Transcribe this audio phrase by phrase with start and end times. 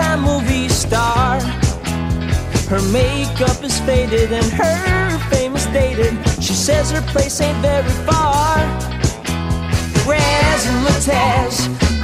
[0.00, 1.40] time movie star.
[2.72, 6.14] Her makeup is faded and her fame is dated.
[6.42, 8.56] She says her place ain't very far.
[10.08, 11.56] Razzmatazz,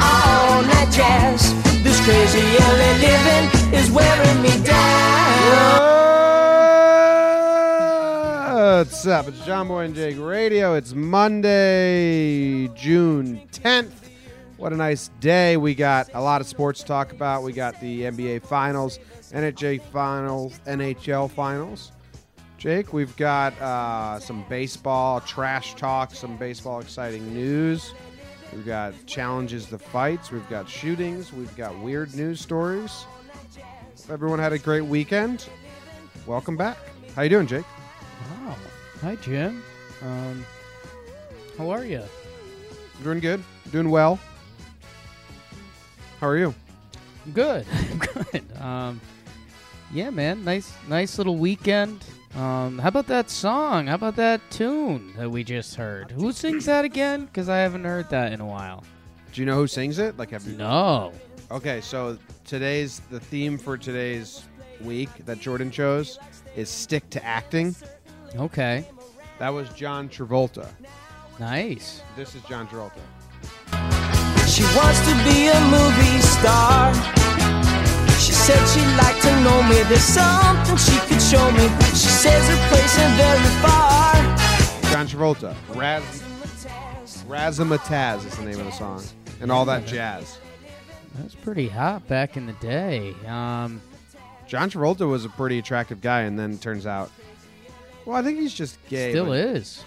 [0.09, 1.41] all night jazz.
[1.83, 3.45] This crazy LA living
[3.79, 5.97] is wearing me down.
[8.53, 9.29] What's up?
[9.29, 10.75] It's John Boy and Jake Radio.
[10.75, 14.06] It's Monday, June 10th.
[14.57, 15.59] What a nice day.
[15.59, 17.43] We got a lot of sports to talk about.
[17.43, 18.99] We got the NBA Finals,
[19.31, 21.93] NHL Finals, NHL Finals.
[22.57, 27.93] Jake, we've got uh, some baseball trash talk, some baseball exciting news.
[28.51, 30.31] We've got challenges to fights.
[30.31, 31.35] We've got shootings.
[31.35, 33.05] We've got weird news stories.
[34.11, 35.47] Everyone had a great weekend.
[36.27, 36.79] Welcome back.
[37.15, 37.67] How you doing, Jake?
[38.31, 38.57] Wow.
[39.03, 39.63] Hi, Jim.
[40.01, 40.47] Um,
[41.59, 42.03] how are you?
[43.03, 43.45] Doing good.
[43.71, 44.19] Doing well.
[46.21, 46.55] How are you?
[47.27, 47.67] I'm Good.
[47.73, 47.99] I'm
[48.33, 48.57] Good.
[48.61, 49.01] Um,
[49.93, 50.45] yeah, man.
[50.45, 52.05] Nice, nice little weekend.
[52.35, 53.87] Um, how about that song?
[53.87, 56.11] How about that tune that we just heard?
[56.11, 57.27] Who sings that again?
[57.27, 58.85] Because I haven't heard that in a while.
[59.33, 60.17] Do you know who sings it?
[60.17, 60.57] Like, have you?
[60.57, 61.13] No.
[61.51, 64.45] Okay, so today's the theme for today's
[64.83, 66.19] week that Jordan chose
[66.57, 67.75] is stick to acting.
[68.35, 68.87] Okay.
[69.39, 70.69] That was John Travolta.
[71.39, 72.03] Nice.
[72.17, 73.01] This is John Travolta.
[74.57, 76.95] She wants to be a movie star.
[78.19, 79.83] She said she'd like to know me.
[79.83, 81.69] There's something she could show me.
[81.91, 84.15] She says her place ain't very far.
[84.91, 85.55] John Travolta.
[85.75, 86.23] Raz
[87.29, 89.05] Razzmatazz is the name of the song,
[89.43, 90.39] and all that jazz.
[91.17, 93.13] That was pretty hot back in the day.
[93.27, 93.83] Um,
[94.47, 97.11] John Travolta was a pretty attractive guy, and then turns out,
[98.07, 99.11] well, I think he's just gay.
[99.11, 99.85] still is.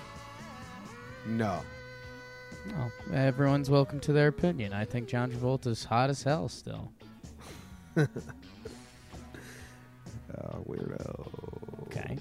[1.25, 1.63] No,
[2.67, 4.73] Oh, everyone's welcome to their opinion.
[4.73, 6.91] I think John Travolta's hot as hell still.
[7.97, 8.07] oh,
[10.67, 11.27] weirdo.
[11.83, 12.17] Okay.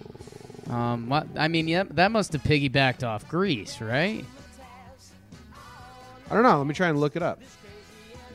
[0.70, 4.24] Um, what, I mean, yeah, that must have piggybacked off Grease, right?
[6.30, 6.58] I don't know.
[6.58, 7.40] Let me try and look it up.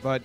[0.01, 0.23] But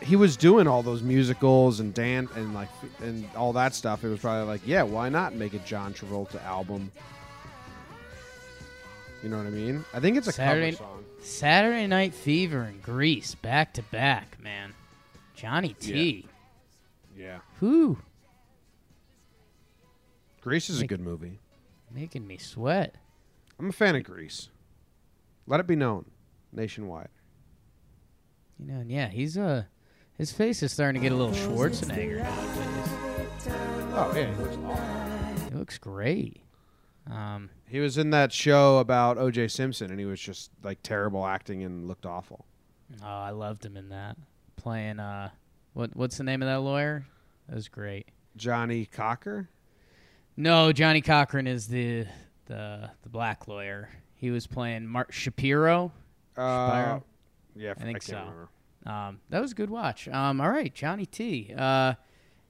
[0.00, 2.68] he was doing all those musicals and dance and like
[3.02, 4.04] and all that stuff.
[4.04, 6.92] It was probably like, yeah, why not make a John Travolta album?
[9.22, 9.84] You know what I mean?
[9.92, 11.04] I think it's a Saturday- cover song.
[11.20, 14.72] Saturday Night Fever and Grease, back to back, man.
[15.34, 16.26] Johnny T.
[17.16, 17.98] Yeah, Whew,
[20.40, 21.40] Grease is a good movie.
[21.90, 22.94] making me sweat.
[23.58, 24.48] I'm a fan of Grease.
[25.46, 26.04] Let it be known
[26.52, 27.08] nationwide.
[28.58, 29.64] You know, and yeah, he's uh,
[30.16, 32.92] his face is starting to get a little Schwarzenegger nowadays.
[33.94, 35.50] Oh yeah, he looks awesome.
[35.52, 36.42] He looks great.
[37.10, 39.48] Um, He was in that show about O.J.
[39.48, 42.46] Simpson, and he was just like terrible acting and looked awful.
[43.02, 44.16] oh, I loved him in that.
[44.56, 45.30] Playing uh,
[45.74, 47.06] what what's the name of that lawyer?
[47.48, 48.08] That was great.
[48.36, 49.48] Johnny Cocker.
[50.36, 52.06] No, Johnny Cochran is the
[52.46, 53.90] the the black lawyer.
[54.14, 55.92] He was playing Mark Shapiro.
[56.36, 57.04] Uh, Shapiro?
[57.54, 58.18] yeah, I think can't so.
[58.18, 58.48] remember.
[58.86, 60.08] Um, that was a good watch.
[60.08, 61.52] Um, all right, Johnny T.
[61.56, 61.94] Uh,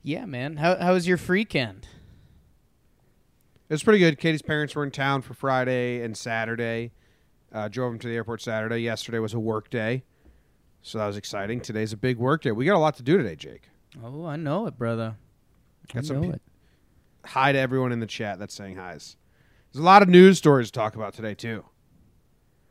[0.03, 0.57] yeah, man.
[0.57, 1.85] How how was your freakend?
[3.69, 4.19] It was pretty good.
[4.19, 6.93] Katie's parents were in town for Friday and Saturday.
[7.53, 8.79] Uh, drove them to the airport Saturday.
[8.79, 10.05] Yesterday was a work day,
[10.83, 11.61] so that was exciting.
[11.61, 12.53] Today's a big work day.
[12.53, 13.69] We got a lot to do today, Jake.
[14.03, 15.17] Oh, I know it, brother.
[15.91, 16.43] I Got know it.
[17.27, 19.17] Hi to everyone in the chat that's saying hi's.
[19.73, 21.65] There's a lot of news stories to talk about today too.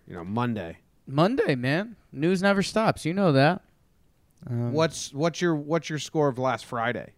[0.07, 0.77] You know, Monday.
[1.05, 1.95] Monday, man.
[2.11, 3.05] News never stops.
[3.05, 3.61] You know that.
[4.49, 7.13] Um, What's what's your what's your score of last Friday?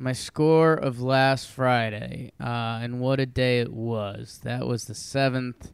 [0.00, 2.32] My score of last Friday?
[2.40, 4.40] Uh, and what a day it was.
[4.44, 5.72] That was the seventh.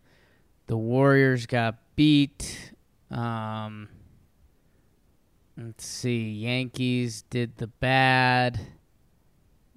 [0.67, 2.73] The Warriors got beat.
[3.11, 3.89] Um,
[5.57, 6.33] let's see.
[6.33, 8.59] Yankees did the bad.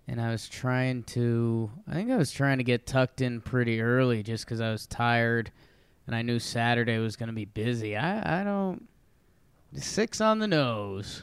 [0.07, 3.79] And I was trying to, I think I was trying to get tucked in pretty
[3.79, 5.51] early just because I was tired
[6.07, 7.95] and I knew Saturday was going to be busy.
[7.95, 8.87] I, I don't,
[9.75, 11.21] six on the nose.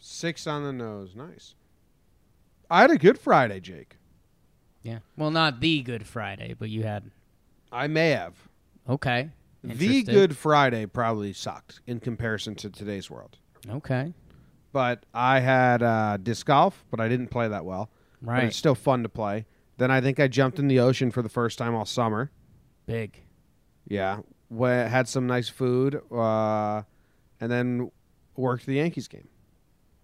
[0.00, 1.14] Six on the nose.
[1.14, 1.54] Nice.
[2.72, 3.96] I had a good Friday, Jake.
[4.82, 5.00] Yeah.
[5.16, 7.10] Well, not the Good Friday, but you had,
[7.70, 8.34] I may have.
[8.88, 9.28] okay.
[9.62, 13.36] The Good Friday probably sucked in comparison to today's world.
[13.68, 14.12] Okay.
[14.72, 17.90] But I had uh, disc golf, but I didn't play that well.
[18.22, 18.44] But Right.
[18.44, 19.44] it's still fun to play.
[19.76, 22.30] Then I think I jumped in the ocean for the first time all summer.
[22.86, 23.20] Big.
[23.86, 26.82] Yeah, we had some nice food, uh,
[27.40, 27.90] and then
[28.34, 29.28] worked the Yankees game,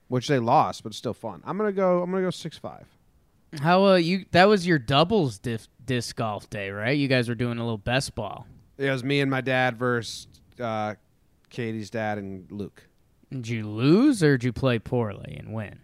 [0.09, 1.43] which they lost, but it's still fun.
[1.45, 2.03] I'm gonna go.
[2.03, 2.87] I'm gonna go six five.
[3.61, 6.97] How uh you that was your doubles dif- disc golf day, right?
[6.97, 8.47] You guys were doing a little best ball.
[8.77, 10.29] It was me and my dad versus
[10.61, 10.95] uh,
[11.51, 12.85] Katie's dad and Luke.
[13.31, 15.81] Did you lose or did you play poorly and win?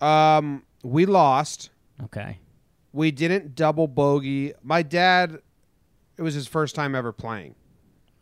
[0.00, 1.70] Um, we lost.
[2.02, 2.38] Okay.
[2.92, 4.52] We didn't double bogey.
[4.62, 5.40] My dad,
[6.18, 7.54] it was his first time ever playing.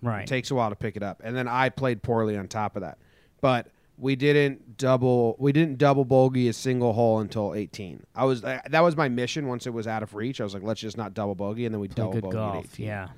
[0.01, 0.23] Right.
[0.23, 2.77] It takes a while to pick it up, and then I played poorly on top
[2.77, 2.99] of that.
[3.41, 3.69] But
[3.99, 5.37] we didn't double.
[5.39, 8.05] We didn't double bogey a single hole until 18.
[8.15, 9.47] I was that was my mission.
[9.47, 11.75] Once it was out of reach, I was like, let's just not double bogey, and
[11.75, 12.67] then we Play double good bogey golf.
[12.75, 12.87] 18.
[12.87, 13.09] Yeah.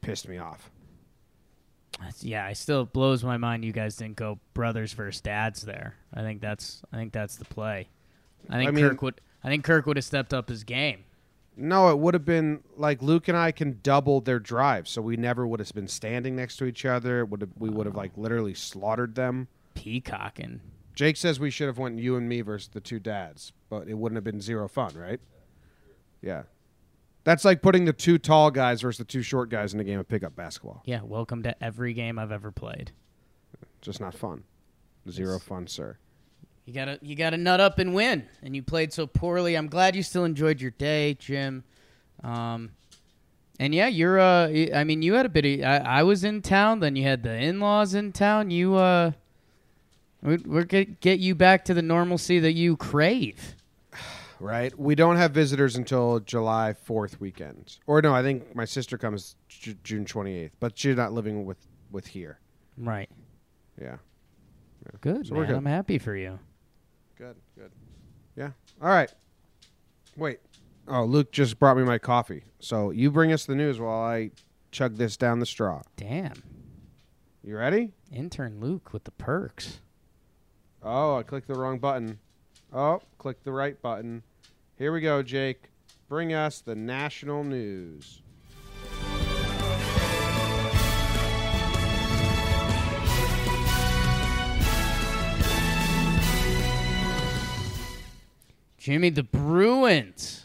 [0.00, 0.70] pissed me off.
[2.20, 5.94] Yeah, I still blows my mind you guys didn't go brothers versus dads there.
[6.12, 7.88] I think that's I think that's the play.
[8.50, 11.04] I think I mean- Kirk would I think Kirk would have stepped up his game.
[11.56, 15.16] No, it would have been like Luke and I can double their drive, so we
[15.16, 17.20] never would have been standing next to each other.
[17.20, 18.22] It would we would have like oh.
[18.22, 19.48] literally slaughtered them.
[19.74, 20.60] Peacocking.
[20.94, 23.94] Jake says we should have went you and me versus the two dads, but it
[23.94, 25.20] wouldn't have been zero fun, right?
[26.22, 26.44] Yeah,
[27.24, 29.98] that's like putting the two tall guys versus the two short guys in a game
[29.98, 30.82] of pickup basketball.
[30.84, 32.92] Yeah, welcome to every game I've ever played.
[33.80, 34.44] Just not fun.
[35.10, 35.98] Zero fun, sir.
[36.64, 38.26] You gotta you gotta nut up and win.
[38.42, 39.54] And you played so poorly.
[39.54, 41.64] I'm glad you still enjoyed your day, Jim.
[42.22, 42.70] Um,
[43.60, 46.40] and yeah, you're uh I mean you had a bit of I, I was in
[46.40, 48.50] town, then you had the in laws in town.
[48.50, 49.12] You uh
[50.24, 53.54] we're, we're get get you back to the normalcy that you crave.
[54.40, 54.76] Right?
[54.78, 59.36] We don't have visitors until July fourth weekend, or no, I think my sister comes
[59.48, 61.56] Ju- June twenty eighth, but she's not living with
[61.92, 62.40] with here.
[62.76, 63.08] Right.
[63.80, 63.96] Yeah.
[65.00, 65.46] Good, So man.
[65.46, 65.56] good.
[65.56, 66.38] I'm happy for you.
[67.16, 67.70] Good, good.
[68.36, 68.50] Yeah.
[68.82, 69.10] All right.
[70.16, 70.40] Wait.
[70.88, 72.42] Oh, Luke just brought me my coffee.
[72.58, 74.32] So you bring us the news while I
[74.72, 75.82] chug this down the straw.
[75.96, 76.42] Damn.
[77.42, 77.92] You ready?
[78.12, 79.80] Intern Luke with the perks.
[80.86, 82.18] Oh, I clicked the wrong button.
[82.70, 84.22] Oh, click the right button.
[84.76, 85.70] Here we go, Jake.
[86.10, 88.20] Bring us the national news.
[98.76, 100.44] Jimmy, the Bruins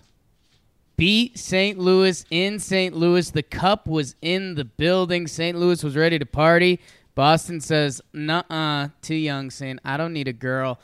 [0.95, 1.77] beat St.
[1.77, 2.95] Louis in St.
[2.95, 3.29] Louis.
[3.29, 5.27] The cup was in the building.
[5.27, 5.57] St.
[5.57, 6.79] Louis was ready to party.
[7.19, 10.79] Boston says, "Nuh, uh, too young." Saying, "I don't need a girl."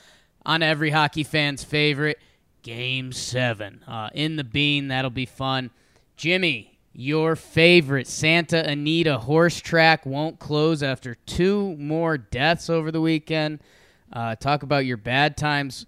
[0.46, 2.20] On every hockey fan's favorite,
[2.62, 4.90] Game Seven uh, in the Bean.
[4.90, 5.70] That'll be fun.
[6.18, 13.00] Jimmy, your favorite Santa Anita horse track won't close after two more deaths over the
[13.00, 13.62] weekend.
[14.12, 15.86] Uh, talk about your bad times.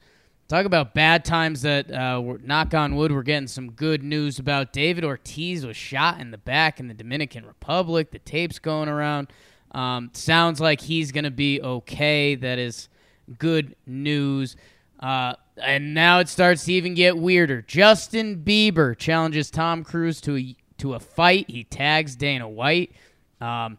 [0.47, 4.71] Talk about bad times that, uh, knock on wood, we're getting some good news about.
[4.71, 8.11] David Ortiz was shot in the back in the Dominican Republic.
[8.11, 9.27] The tape's going around.
[9.71, 12.35] Um, sounds like he's going to be okay.
[12.35, 12.89] That is
[13.37, 14.55] good news.
[14.99, 17.61] Uh, and now it starts to even get weirder.
[17.61, 21.49] Justin Bieber challenges Tom Cruise to a, to a fight.
[21.49, 22.93] He tags Dana White.
[23.41, 23.77] Um,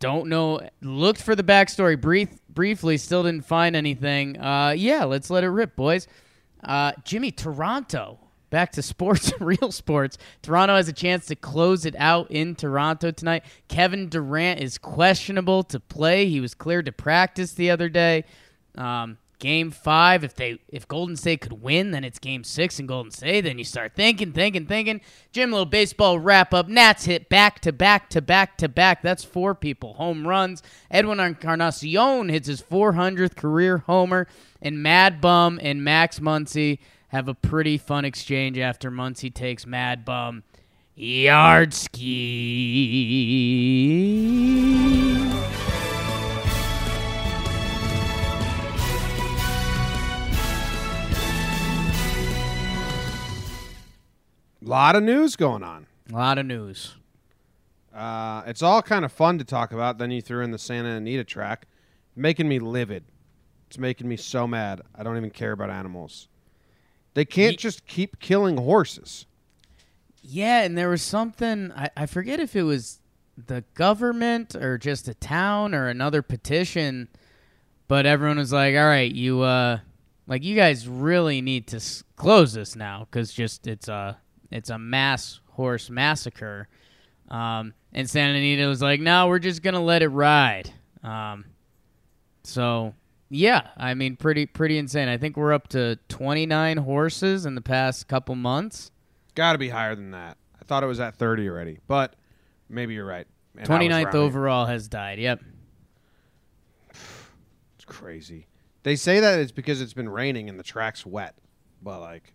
[0.00, 0.60] don't know.
[0.80, 4.38] Looked for the backstory brief, briefly, still didn't find anything.
[4.40, 6.08] Uh, yeah, let's let it rip, boys.
[6.62, 8.18] Uh, Jimmy, Toronto.
[8.50, 10.18] Back to sports, real sports.
[10.42, 13.44] Toronto has a chance to close it out in Toronto tonight.
[13.68, 16.28] Kevin Durant is questionable to play.
[16.28, 18.24] He was cleared to practice the other day.
[18.76, 22.86] Um, game five, if they if Golden State could win, then it's game six in
[22.86, 23.42] Golden State.
[23.42, 25.00] Then you start thinking, thinking, thinking.
[25.32, 26.68] Jim, little baseball wrap up.
[26.68, 29.02] Nats hit back to back to back to back.
[29.02, 29.94] That's four people.
[29.94, 30.62] Home runs.
[30.90, 34.26] Edwin Encarnacion hits his 400th career homer.
[34.62, 40.04] And Mad Bum and Max Muncy have a pretty fun exchange after Muncy takes Mad
[40.04, 40.42] Bum
[40.94, 42.06] yard ski.
[54.62, 55.86] A lot of news going on.
[56.10, 56.96] A lot of news.
[57.94, 59.98] Uh, it's all kind of fun to talk about.
[59.98, 61.66] Then you threw in the Santa Anita track,
[62.16, 63.04] making me livid.
[63.68, 64.82] It's making me so mad.
[64.94, 66.28] I don't even care about animals.
[67.16, 69.24] They can't Ye- just keep killing horses.
[70.22, 73.00] Yeah, and there was something I, I forget if it was
[73.46, 77.08] the government or just a town or another petition,
[77.88, 79.78] but everyone was like, "All right, you uh,
[80.26, 84.18] like you guys really need to s- close this now because just it's a
[84.50, 86.68] it's a mass horse massacre."
[87.30, 90.70] Um, and Santa Anita was like, "No, we're just gonna let it ride."
[91.02, 91.46] Um,
[92.42, 92.92] so
[93.28, 95.08] yeah, I mean, pretty pretty insane.
[95.08, 98.90] I think we're up to 29 horses in the past couple months.
[99.34, 100.36] Got to be higher than that.
[100.60, 102.14] I thought it was at 30 already, but
[102.68, 103.26] maybe you're right.
[103.56, 105.18] And I 29th overall has died.
[105.18, 105.40] Yep.
[107.76, 108.46] It's crazy.
[108.84, 111.34] They say that it's because it's been raining and the track's wet,
[111.82, 112.32] but like,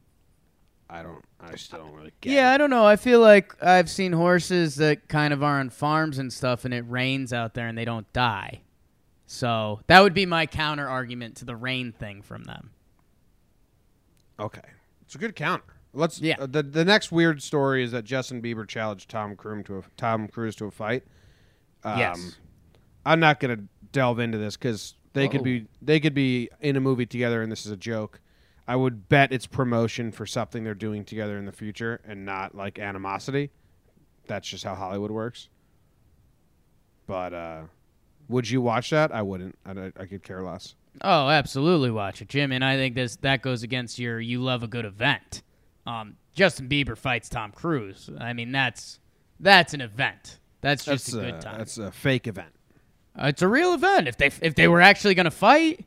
[0.90, 1.24] I don't.
[1.40, 2.34] I still don't really get.
[2.34, 2.56] Yeah, it.
[2.56, 2.86] I don't know.
[2.86, 6.74] I feel like I've seen horses that kind of are on farms and stuff, and
[6.74, 8.62] it rains out there and they don't die.
[9.32, 12.72] So that would be my counter argument to the rain thing from them.
[14.38, 14.68] Okay,
[15.04, 15.64] it's a good counter.
[15.94, 16.20] Let's.
[16.20, 16.36] Yeah.
[16.38, 19.84] uh, the the next weird story is that Justin Bieber challenged Tom Cruise to a
[19.96, 21.06] Tom Cruise to a fight.
[21.86, 22.36] Um, yes.
[23.06, 23.60] I'm not gonna
[23.94, 27.50] delve into this because they could be they could be in a movie together and
[27.50, 28.20] this is a joke.
[28.68, 32.54] I would bet it's promotion for something they're doing together in the future and not
[32.54, 33.50] like animosity.
[34.28, 35.48] That's just how Hollywood works.
[37.08, 37.62] But uh,
[38.30, 39.12] would you watch that?
[39.14, 39.58] I wouldn't.
[39.66, 40.76] I, I could care less.
[41.02, 42.52] Oh, absolutely watch it, Jim.
[42.52, 45.42] And I think this that goes against your you love a good event.
[45.86, 48.10] Um, Justin Bieber fights Tom Cruise.
[48.20, 49.00] I mean, that's
[49.40, 50.40] that's an event.
[50.62, 51.58] That's just That's a good uh, time.
[51.58, 52.52] That's a fake event.
[53.20, 54.08] Uh, it's a real event.
[54.08, 55.86] If they if they were actually going to fight,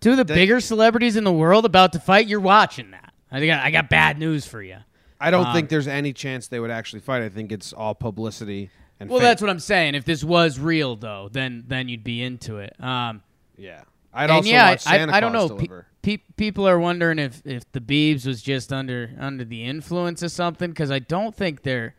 [0.00, 3.12] two of the They- bigger celebrities in the world about to fight, you're watching that.
[3.32, 4.78] I think I, got bad news for you.
[5.20, 7.22] I don't Um, think there's any chance they would actually fight.
[7.22, 8.70] I think it's all publicity.
[9.08, 9.26] Well, fake.
[9.26, 9.94] that's what I'm saying.
[9.94, 12.74] If this was real, though, then then you'd be into it.
[12.82, 13.22] Um,
[13.56, 13.82] yeah.
[14.12, 15.56] I'd also yeah, watch I, Santa I, I don't Claus know.
[15.56, 15.68] Pe-
[16.02, 20.32] pe- people are wondering if if the Beebs was just under under the influence of
[20.32, 21.94] something because I don't think there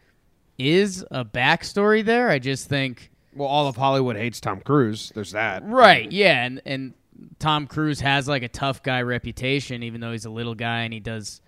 [0.58, 2.30] is a backstory there.
[2.30, 5.12] I just think Well, all of Hollywood hates Tom Cruise.
[5.16, 5.64] There's that.
[5.66, 6.94] right, yeah, and and
[7.40, 10.94] Tom Cruise has like a tough guy reputation, even though he's a little guy and
[10.94, 11.40] he does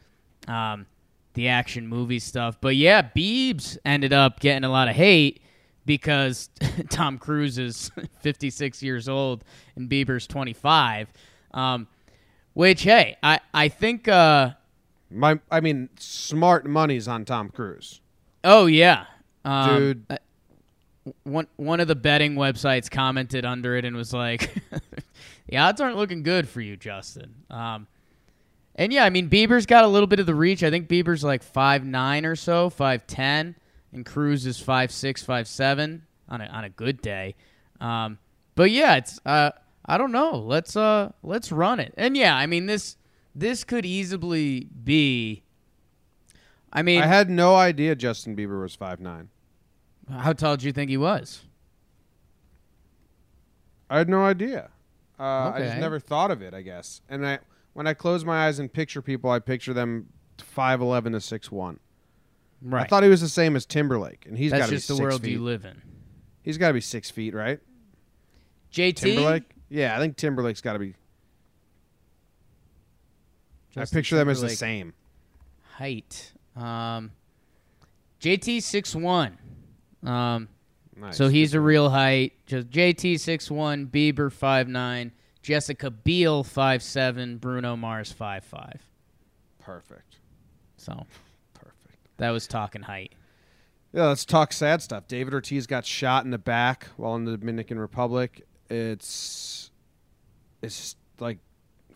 [0.47, 0.85] um,
[1.33, 2.57] the action movie stuff.
[2.61, 5.41] But yeah, Beebs ended up getting a lot of hate
[5.85, 6.49] because
[6.89, 9.43] Tom Cruise is 56 years old
[9.75, 11.11] and Bieber's 25.
[11.53, 11.87] Um,
[12.53, 14.51] which hey, I I think uh,
[15.09, 17.99] My, I mean, smart money's on Tom Cruise.
[18.43, 19.05] oh yeah,
[19.45, 20.05] um, Dude.
[20.09, 20.17] uh,
[21.23, 24.53] One one of the betting websites commented under it and was like,
[25.47, 27.87] "The odds aren't looking good for you, Justin." Um,
[28.75, 30.63] and yeah, I mean Bieber's got a little bit of the reach.
[30.63, 33.55] I think Bieber's like five nine or so, five ten,
[33.91, 37.35] and Cruise is five six, five seven on a on a good day.
[37.79, 38.17] Um,
[38.55, 39.51] but yeah, it's uh,
[39.85, 40.37] I don't know.
[40.37, 41.93] Let's uh let's run it.
[41.97, 42.97] And yeah, I mean this
[43.35, 45.43] this could easily be.
[46.71, 49.29] I mean, I had no idea Justin Bieber was five nine.
[50.09, 51.43] how tall do you think he was?
[53.89, 54.71] I had no idea.
[55.19, 56.55] Uh, I just never thought of it.
[56.55, 57.01] I guess.
[57.07, 57.39] And I,
[57.73, 60.07] when I close my eyes and picture people, I picture them
[60.39, 61.79] five eleven to six one.
[62.61, 62.83] Right.
[62.83, 64.95] I thought he was the same as Timberlake, and he's got to be just the
[64.97, 65.31] world feet.
[65.31, 65.81] you live in.
[66.43, 67.59] He's got to be six feet, right?
[68.71, 69.43] JT Timberlake.
[69.69, 70.93] Yeah, I think Timberlake's got to be.
[73.75, 74.93] I Justin picture them as the same.
[75.77, 76.31] height.
[76.55, 77.11] Um,
[78.21, 79.37] JT six one.
[80.03, 80.47] Um,
[80.95, 81.17] Nice.
[81.17, 82.33] so he's a real height.
[82.45, 85.11] Just JT six one, Bieber five nine,
[85.43, 88.81] Jessica Biel five seven, Bruno Mars five five.
[89.59, 90.17] perfect.
[90.77, 91.05] So
[91.53, 91.97] Perfect.
[92.17, 93.13] that was talking height.
[93.93, 95.07] Yeah, let's talk sad stuff.
[95.07, 98.45] David Ortiz got shot in the back while in the Dominican Republic.
[98.69, 99.69] It's
[100.63, 101.37] it's like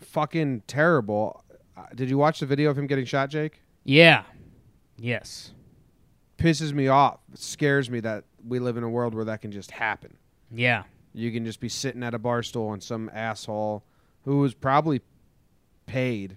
[0.00, 1.42] fucking terrible.
[1.76, 3.62] Uh, Did you watch the video of him getting shot, Jake?
[3.84, 4.22] Yeah.
[4.96, 5.52] Yes.
[6.38, 7.18] Pisses me off.
[7.32, 10.16] It scares me that we live in a world where that can just happen.
[10.50, 10.84] Yeah.
[11.12, 13.84] You can just be sitting at a bar stool and some asshole
[14.24, 15.00] who was probably
[15.86, 16.36] paid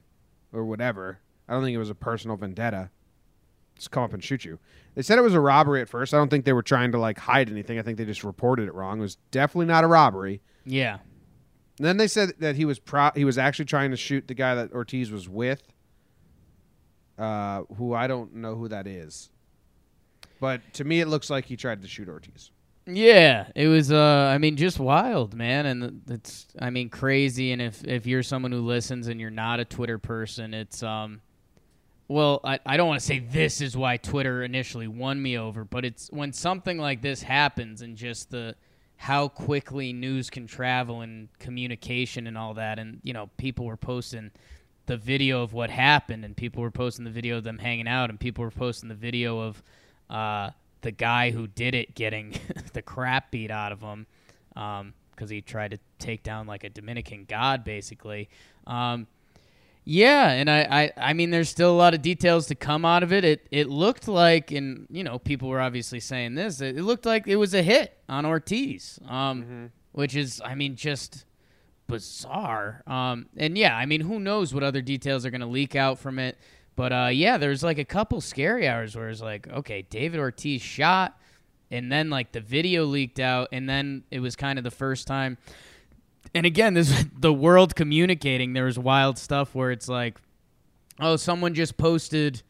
[0.54, 1.20] or whatever.
[1.48, 2.90] I don't think it was a personal vendetta.
[3.76, 4.60] Just come up and shoot you.
[4.96, 6.14] They said it was a robbery at first.
[6.14, 7.80] I don't think they were trying to like hide anything.
[7.80, 9.00] I think they just reported it wrong.
[9.00, 10.42] It was definitely not a robbery.
[10.66, 11.00] Yeah.
[11.78, 14.34] And then they said that he was pro- he was actually trying to shoot the
[14.34, 15.64] guy that Ortiz was with.
[17.18, 19.32] Uh, who I don't know who that is.
[20.40, 22.52] But to me, it looks like he tried to shoot Ortiz.
[22.88, 23.92] Yeah, it was.
[23.92, 26.48] Uh, I mean, just wild, man, and it's.
[26.60, 27.52] I mean, crazy.
[27.52, 31.22] And if if you're someone who listens and you're not a Twitter person, it's um.
[32.08, 35.64] Well, I, I don't want to say this is why Twitter initially won me over,
[35.64, 38.56] but it's when something like this happens and just the
[38.98, 43.78] how quickly news can travel and communication and all that, and you know, people were
[43.78, 44.32] posting
[44.88, 48.10] the video of what happened, and people were posting the video of them hanging out,
[48.10, 49.64] and people were posting the video of
[50.10, 50.50] uh,
[50.82, 52.34] the guy who did it getting
[52.74, 54.08] the crap beat out of him
[54.54, 58.30] because he tried to take down like a Dominican god, basically.
[58.68, 59.08] Um,
[59.84, 63.02] yeah, and I, I, I mean, there's still a lot of details to come out
[63.02, 63.26] of it.
[63.26, 66.62] It, it looked like, and you know, people were obviously saying this.
[66.62, 70.76] It, it looked like it was a hit on Ortiz, um, which is, I mean,
[70.76, 71.26] just
[71.88, 72.84] bizarre.
[72.86, 75.98] Um, and yeah, I mean, who knows what other details are going to leak out
[75.98, 76.38] from it?
[76.82, 80.64] But uh, yeah, there's like a couple scary hours where it's like, okay, David Ortiz
[80.64, 81.16] shot,
[81.70, 85.06] and then like the video leaked out, and then it was kind of the first
[85.06, 85.38] time.
[86.34, 88.54] And again, this the world communicating.
[88.54, 90.20] There was wild stuff where it's like,
[91.00, 92.42] oh, someone just posted,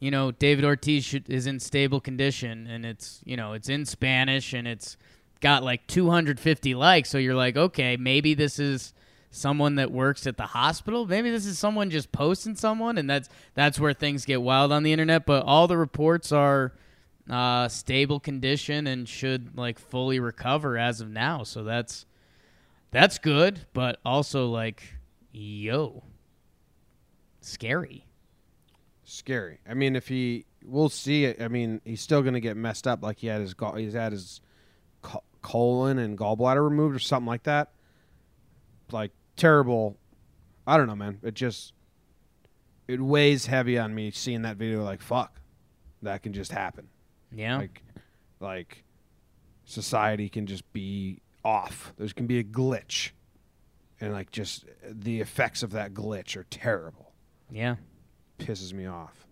[0.00, 4.54] you know, David Ortiz is in stable condition, and it's you know it's in Spanish
[4.54, 4.96] and it's
[5.40, 7.10] got like 250 likes.
[7.10, 8.92] So you're like, okay, maybe this is
[9.32, 11.06] someone that works at the hospital.
[11.06, 14.84] Maybe this is someone just posting someone, and that's that's where things get wild on
[14.84, 15.26] the internet.
[15.26, 16.72] But all the reports are
[17.28, 21.42] uh, stable condition and should like fully recover as of now.
[21.42, 22.06] So that's
[22.92, 24.82] that's good, but also like,
[25.32, 26.04] yo,
[27.40, 28.06] scary.
[29.04, 29.58] Scary.
[29.68, 31.40] I mean, if he, we'll see it.
[31.42, 33.02] I mean, he's still going to get messed up.
[33.02, 34.40] Like he had his, he's had his
[35.40, 37.72] colon and gallbladder removed or something like that.
[38.90, 39.96] Like terrible.
[40.66, 41.18] I don't know, man.
[41.22, 41.72] It just,
[42.88, 44.84] it weighs heavy on me seeing that video.
[44.84, 45.40] Like fuck,
[46.02, 46.88] that can just happen.
[47.34, 47.58] Yeah.
[47.58, 47.82] Like,
[48.40, 48.84] like
[49.64, 51.92] society can just be off.
[51.96, 53.10] There can be a glitch,
[54.00, 57.12] and like just the effects of that glitch are terrible.
[57.50, 57.76] yeah.
[58.38, 59.26] Pisses me off.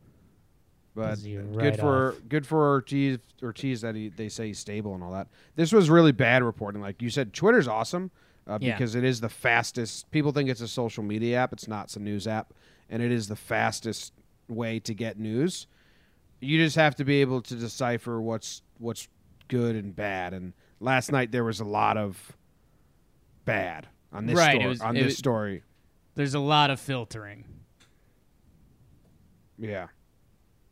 [0.95, 2.19] But Pisses good right for off.
[2.29, 3.19] good for Ortiz.
[3.43, 5.27] Ortiz that he they say he's stable and all that.
[5.57, 6.81] This was really bad reporting.
[6.81, 8.11] Like you said, Twitter's awesome
[8.47, 8.75] uh, Yeah.
[8.77, 10.11] because it is the fastest.
[10.11, 11.53] People think it's a social media app.
[11.53, 11.85] It's not.
[11.85, 12.53] It's a news app,
[12.89, 14.13] and it is the fastest
[14.49, 15.67] way to get news.
[16.41, 19.09] You just have to be able to decipher what's what's
[19.49, 20.33] good and bad.
[20.33, 22.37] And last night there was a lot of
[23.45, 24.67] bad on this Right, story.
[24.69, 25.63] was- on this was- story,
[26.15, 27.45] There's a lot of filtering.
[29.59, 29.89] yeah,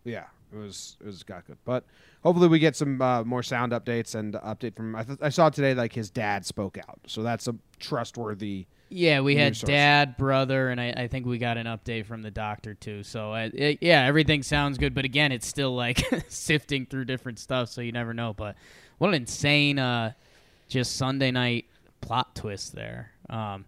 [0.05, 1.59] yeah, it was it was got good.
[1.65, 1.85] But
[2.23, 4.95] hopefully we get some uh, more sound updates and update from.
[4.97, 8.67] I, th- I saw today like his dad spoke out, so that's a trustworthy.
[8.91, 9.69] Yeah, we had source.
[9.69, 13.03] dad, brother, and I, I think we got an update from the doctor too.
[13.03, 17.39] So uh, it, yeah, everything sounds good, but again, it's still like sifting through different
[17.39, 18.33] stuff, so you never know.
[18.33, 18.57] But
[18.97, 20.13] what an insane, uh,
[20.69, 21.67] just Sunday night
[22.01, 23.13] plot twist there.
[23.29, 23.67] Um,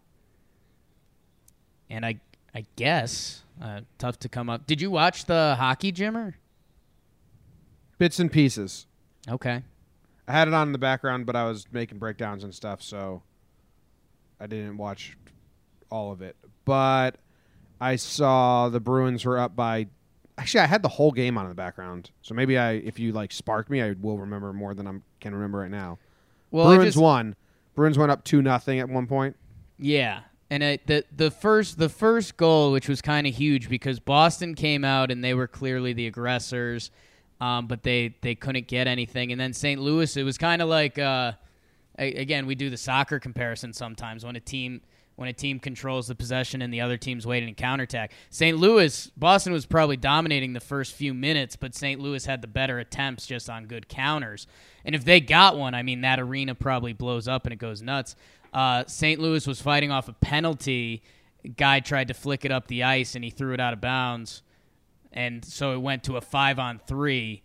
[1.90, 2.20] and I
[2.54, 4.66] I guess uh, tough to come up.
[4.66, 6.34] Did you watch the hockey Jimmer?
[8.00, 8.86] Bits and pieces.
[9.28, 9.62] Okay.
[10.26, 13.22] I had it on in the background, but I was making breakdowns and stuff, so
[14.40, 15.18] I didn't watch
[15.90, 16.34] all of it.
[16.64, 17.18] But
[17.78, 19.88] I saw the Bruins were up by.
[20.38, 23.12] Actually, I had the whole game on in the background, so maybe I, if you
[23.12, 25.98] like spark me, I will remember more than I can remember right now.
[26.50, 27.36] Well, Bruins just- won.
[27.74, 29.36] Bruins went up two nothing at one point.
[29.76, 34.00] Yeah, and it, the the first the first goal, which was kind of huge because
[34.00, 36.90] Boston came out and they were clearly the aggressors,
[37.40, 39.32] um, but they they couldn't get anything.
[39.32, 39.80] And then St.
[39.80, 41.32] Louis, it was kind of like uh,
[41.98, 44.80] again we do the soccer comparison sometimes when a team
[45.20, 48.10] when a team controls the possession and the other team's waiting to counterattack.
[48.30, 48.56] St.
[48.56, 52.00] Louis, Boston was probably dominating the first few minutes, but St.
[52.00, 54.46] Louis had the better attempts just on good counters.
[54.82, 57.82] And if they got one, I mean, that arena probably blows up and it goes
[57.82, 58.16] nuts.
[58.54, 59.20] Uh, St.
[59.20, 61.02] Louis was fighting off a penalty.
[61.54, 64.40] Guy tried to flick it up the ice and he threw it out of bounds.
[65.12, 67.42] And so it went to a five on three.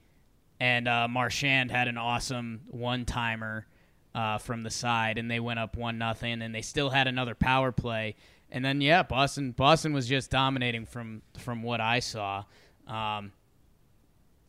[0.59, 3.65] And uh, Marchand had an awesome one timer
[4.13, 7.35] uh, from the side, and they went up one nothing, and they still had another
[7.35, 8.15] power play.
[8.49, 12.45] And then yeah, Boston Boston was just dominating from from what I saw.
[12.87, 13.33] Um,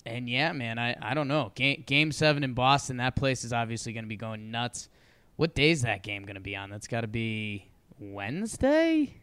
[0.05, 1.51] and yeah, man, I, I don't know.
[1.57, 4.89] Game game seven in Boston, that place is obviously going to be going nuts.
[5.35, 6.71] What day is that game going to be on?
[6.71, 7.67] That's got to be
[7.99, 9.15] Wednesday.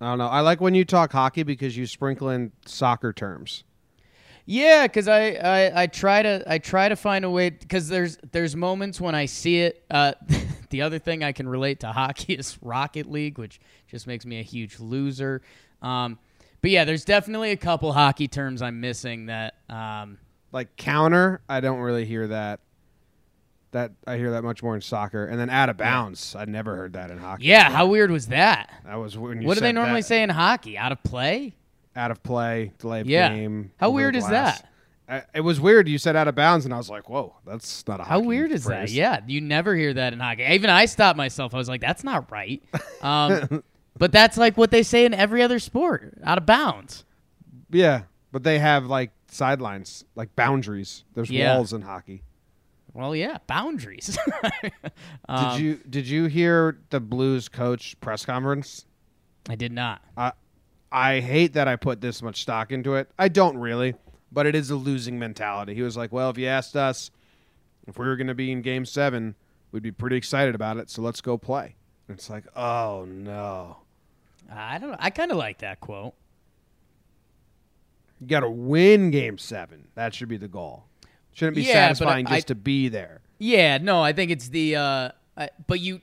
[0.00, 0.28] I don't know.
[0.28, 3.64] I like when you talk hockey because you sprinkle in soccer terms.
[4.46, 8.16] Yeah, because I, I I try to I try to find a way because there's
[8.32, 9.84] there's moments when I see it.
[9.90, 10.12] Uh,
[10.70, 14.40] the other thing I can relate to hockey is Rocket League, which just makes me
[14.40, 15.42] a huge loser.
[15.82, 16.18] Um,
[16.62, 19.54] but yeah, there's definitely a couple hockey terms I'm missing that.
[19.68, 20.18] Um,
[20.50, 22.60] Like counter, I don't really hear that.
[23.72, 26.34] That I hear that much more in soccer, and then out of bounds.
[26.34, 27.44] I never heard that in hockey.
[27.44, 28.70] yeah, how weird was that?
[28.86, 30.06] that was when you What do they normally that.
[30.06, 30.78] say in hockey?
[30.78, 31.54] Out of play?
[31.94, 33.28] Out of play, delay of Yeah.
[33.34, 33.72] game.
[33.76, 34.64] How weird is that?
[35.06, 35.86] I, it was weird.
[35.88, 38.52] You said out of bounds, and I was like, "Whoa, that's not a How weird
[38.52, 38.90] is that?
[38.90, 40.44] Yeah, you never hear that in hockey.
[40.44, 41.54] Even I stopped myself.
[41.54, 42.62] I was like, that's not right.
[43.02, 43.62] Um,
[43.98, 47.04] but that's like what they say in every other sport, out of bounds.
[47.70, 48.02] yeah.
[48.32, 51.04] But they have like sidelines, like boundaries.
[51.14, 51.56] There's Yeah.
[51.56, 52.22] walls in hockey.
[52.94, 54.16] Well, yeah, boundaries.
[55.28, 58.86] Um, Did you did you hear the Blues coach press conference?
[59.48, 60.00] I did not.
[60.16, 60.32] I
[60.90, 63.10] I hate that I put this much stock into it.
[63.18, 63.94] I don't really,
[64.32, 65.74] but it is a losing mentality.
[65.74, 67.10] He was like, "Well, if you asked us
[67.86, 69.34] if we were going to be in Game Seven,
[69.70, 70.88] we'd be pretty excited about it.
[70.88, 71.76] So let's go play."
[72.08, 73.76] And it's like, "Oh no,
[74.50, 74.96] I don't.
[74.98, 76.14] I kind of like that quote.
[78.18, 79.88] you got to win Game Seven.
[79.94, 80.86] That should be the goal.
[81.38, 84.74] Shouldn't be Yeah, satisfying I- just to be there." Yeah, no, I think it's the.
[84.76, 86.00] Uh, I, but you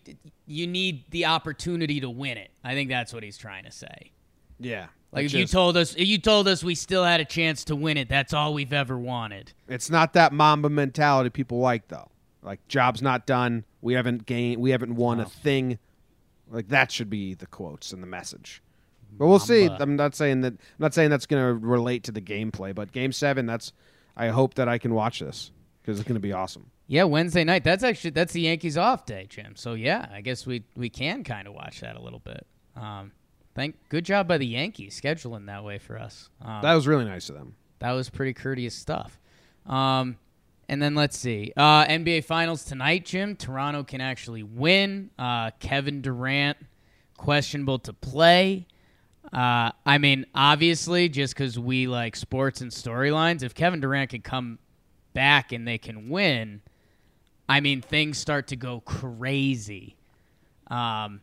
[0.47, 2.51] you need the opportunity to win it.
[2.63, 4.11] I think that's what he's trying to say.
[4.59, 7.65] Yeah, Like if Just- you told us, you told us we still had a chance
[7.65, 8.07] to win it.
[8.07, 9.51] That's all we've ever wanted.
[9.67, 12.09] It's not that Mamba mentality people like though.
[12.41, 13.65] Like job's not done.
[13.81, 14.61] We haven't gained.
[14.61, 15.79] We haven't won a thing.
[16.49, 18.61] Like that should be the quotes and the message.
[19.17, 19.65] But we'll see.
[19.67, 20.53] I'm not saying that.
[20.53, 22.73] I'm not saying that's going to relate to the gameplay.
[22.73, 23.73] But game seven, that's.
[24.17, 25.51] I hope that I can watch this
[25.81, 26.71] because it's going to be awesome.
[26.87, 27.63] Yeah, Wednesday night.
[27.63, 29.55] That's actually that's the Yankees off day, Jim.
[29.55, 32.45] So yeah, I guess we we can kind of watch that a little bit.
[32.75, 33.11] Um,
[33.55, 36.29] thank good job by the Yankees scheduling that way for us.
[36.41, 37.55] Um, That was really nice of them.
[37.79, 39.19] that was pretty courteous stuff.
[39.65, 40.17] Um,
[40.69, 41.53] and then let's see.
[41.57, 43.35] Uh, NBA Finals tonight, Jim.
[43.35, 45.09] Toronto can actually win.
[45.17, 46.57] Uh, Kevin Durant
[47.17, 48.67] questionable to play.
[49.33, 54.21] Uh, I mean, obviously, just because we like sports and storylines, if Kevin Durant can
[54.21, 54.59] come
[55.13, 56.61] back and they can win,
[57.49, 59.95] I mean, things start to go crazy.
[60.67, 61.21] Um,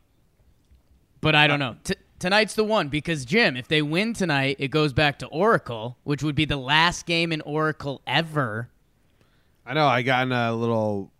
[1.21, 1.77] but I don't know.
[1.85, 5.97] T- tonight's the one because Jim, if they win tonight, it goes back to Oracle,
[6.05, 8.69] which would be the last game in Oracle ever.
[9.65, 9.87] I know.
[9.87, 11.11] I got in a little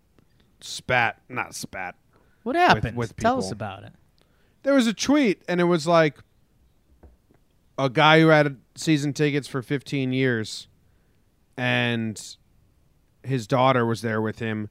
[0.61, 1.21] spat.
[1.29, 1.95] Not spat.
[2.43, 2.97] What happened?
[2.97, 3.93] with Tell us about it.
[4.65, 6.19] There was a tweet, and it was like
[7.85, 10.69] a guy who had season tickets for 15 years,
[11.57, 12.37] and
[13.23, 14.69] his daughter was there with him,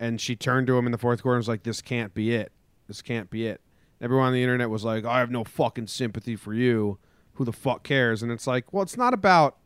[0.00, 2.34] and she turned to him in the fourth quarter and was like, "This can't be
[2.34, 2.52] it.
[2.88, 3.60] This can't be it."
[4.00, 6.98] Everyone on the internet was like, "I have no fucking sympathy for you.
[7.34, 9.56] Who the fuck cares?" And it's like, well, it's not about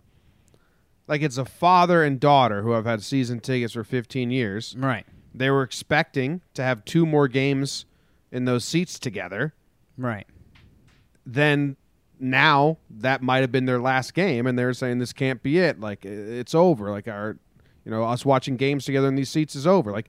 [1.08, 4.76] like it's a father and daughter who have had season tickets for 15 years.
[4.78, 5.04] Right.
[5.34, 7.84] They were expecting to have two more games
[8.30, 9.54] in those seats together
[9.96, 10.26] Right.
[11.26, 11.76] then
[12.20, 15.80] now that might have been their last game and they're saying this can't be it.
[15.80, 16.90] Like it's over.
[16.90, 17.36] Like our
[17.84, 19.90] you know us watching games together in these seats is over.
[19.90, 20.08] Like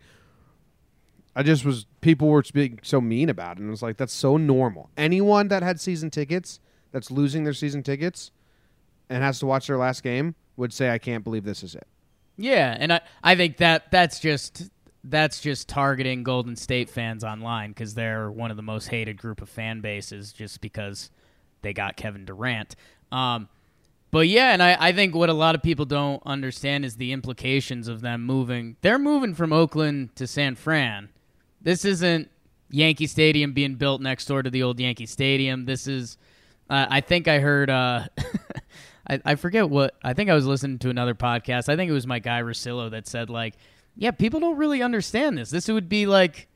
[1.34, 4.14] i just was people were being so mean about it and it was like that's
[4.14, 4.90] so normal.
[4.98, 6.60] Anyone that had season tickets
[6.92, 8.32] that's losing their season tickets
[9.10, 11.88] and has to watch their last game would say i can't believe this is it.
[12.38, 14.70] Yeah, and I, I think that that's just
[15.04, 19.42] that's just targeting Golden State fans online because they're one of the most hated group
[19.42, 21.10] of fan bases just because
[21.62, 22.76] they got Kevin Durant.
[23.12, 23.50] Um,
[24.12, 27.14] but yeah, and I, I think what a lot of people don't understand is the
[27.14, 28.76] implications of them moving.
[28.82, 31.10] They're moving from Oakland to San Fran.
[31.62, 32.30] This isn't
[32.70, 35.66] Yankee Stadium being built next door to the old Yankee Stadium.
[35.66, 36.18] This is,
[36.70, 37.70] uh, I think I heard.
[37.70, 38.08] Uh,
[39.08, 41.70] I, I forget what I think I was listening to another podcast.
[41.70, 43.56] I think it was my guy Rosillo that said like,
[43.96, 45.50] yeah, people don't really understand this.
[45.50, 46.48] This would be like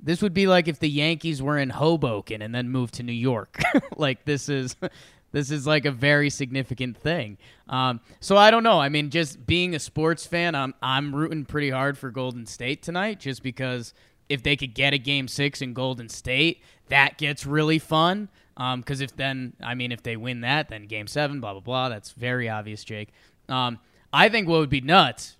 [0.00, 3.12] this would be like if the Yankees were in Hoboken and then moved to New
[3.12, 3.60] York.
[3.96, 4.76] like this is
[5.32, 7.38] this is like a very significant thing.
[7.68, 8.80] Um, so I don't know.
[8.80, 12.82] I mean, just being a sports fan, I'm I'm rooting pretty hard for Golden State
[12.82, 13.94] tonight, just because
[14.28, 18.28] if they could get a Game Six in Golden State, that gets really fun.
[18.56, 21.88] Because if then, I mean, if they win that, then Game Seven, blah blah blah.
[21.88, 23.10] That's very obvious, Jake.
[23.48, 23.78] Um,
[24.12, 25.36] I think what would be nuts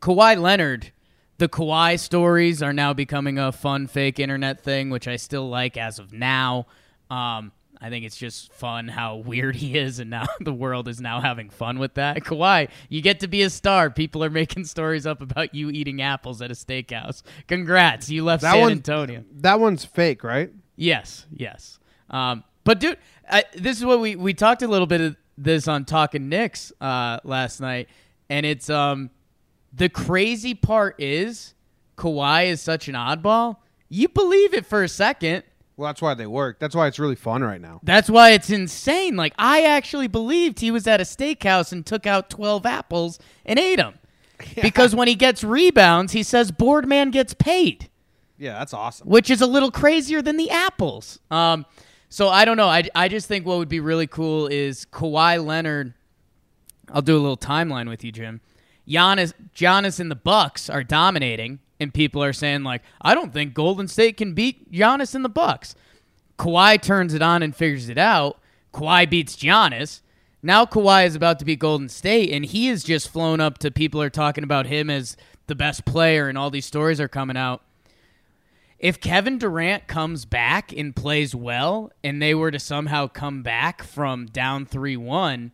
[0.00, 0.92] Kawhi Leonard,
[1.42, 5.76] the Kawhi stories are now becoming a fun fake internet thing, which I still like
[5.76, 6.66] as of now.
[7.10, 7.50] Um,
[7.80, 11.20] I think it's just fun how weird he is, and now the world is now
[11.20, 12.18] having fun with that.
[12.24, 13.90] Kawhi, you get to be a star.
[13.90, 17.22] People are making stories up about you eating apples at a steakhouse.
[17.48, 19.24] Congrats, you left That San one- Antonio.
[19.40, 21.80] that one's fake right Yes, yes.
[22.08, 25.66] Um, but dude, I, this is what we we talked a little bit of this
[25.66, 27.88] on Talking Knicks uh, last night,
[28.30, 29.10] and it's um
[29.72, 31.54] the crazy part is
[31.96, 33.56] Kawhi is such an oddball.
[33.88, 35.44] You believe it for a second.
[35.76, 38.50] well that's why they work that's why it's really fun right now That's why it's
[38.50, 39.16] insane.
[39.16, 43.58] Like I actually believed he was at a steakhouse and took out twelve apples and
[43.58, 43.94] ate them.
[44.60, 47.88] Because when he gets rebounds, he says Boardman gets paid
[48.38, 51.20] yeah that's awesome which is a little crazier than the apples.
[51.30, 51.64] Um,
[52.08, 52.66] so I don't know.
[52.68, 55.94] I, I just think what would be really cool is Kawhi Leonard.
[56.92, 58.40] I'll do a little timeline with you, Jim.
[58.88, 63.54] Giannis, Giannis and the Bucks are dominating, and people are saying like, I don't think
[63.54, 65.74] Golden State can beat Giannis and the Bucks.
[66.38, 68.38] Kawhi turns it on and figures it out.
[68.72, 70.00] Kawhi beats Giannis.
[70.42, 73.70] Now Kawhi is about to beat Golden State, and he has just flown up to
[73.70, 75.16] people are talking about him as
[75.46, 77.62] the best player, and all these stories are coming out
[78.82, 83.84] if Kevin Durant comes back and plays well, and they were to somehow come back
[83.84, 85.52] from down 3 1,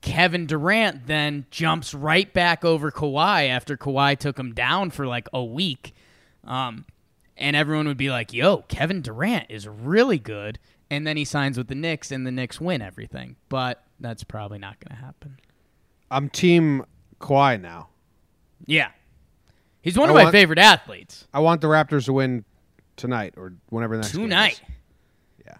[0.00, 5.28] Kevin Durant then jumps right back over Kawhi after Kawhi took him down for like
[5.32, 5.94] a week.
[6.44, 6.86] Um,
[7.36, 10.58] and everyone would be like, yo, Kevin Durant is really good.
[10.90, 13.36] And then he signs with the Knicks, and the Knicks win everything.
[13.48, 15.38] But that's probably not going to happen.
[16.10, 16.84] i'm team
[17.20, 17.88] Kawhi now
[18.66, 18.90] Yeah.
[19.82, 21.26] He's one of I my favorite athletes.
[21.32, 22.44] I want the Raptors to win
[22.96, 24.12] tonight or whenever the next.
[24.12, 24.60] Tonight.
[25.46, 25.54] Yeah.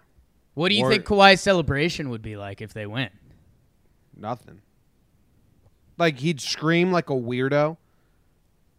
[0.55, 3.11] What do you War- think Kawhi's celebration would be like if they win?
[4.17, 4.61] Nothing.
[5.99, 7.77] Like he'd scream like a weirdo.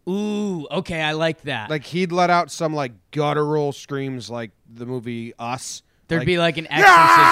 [0.08, 1.70] Ooh, okay, I like that.
[1.70, 5.82] Like he'd let out some like guttural screams like the movie Us.
[6.08, 7.22] There'd like, be like an exorcism scream.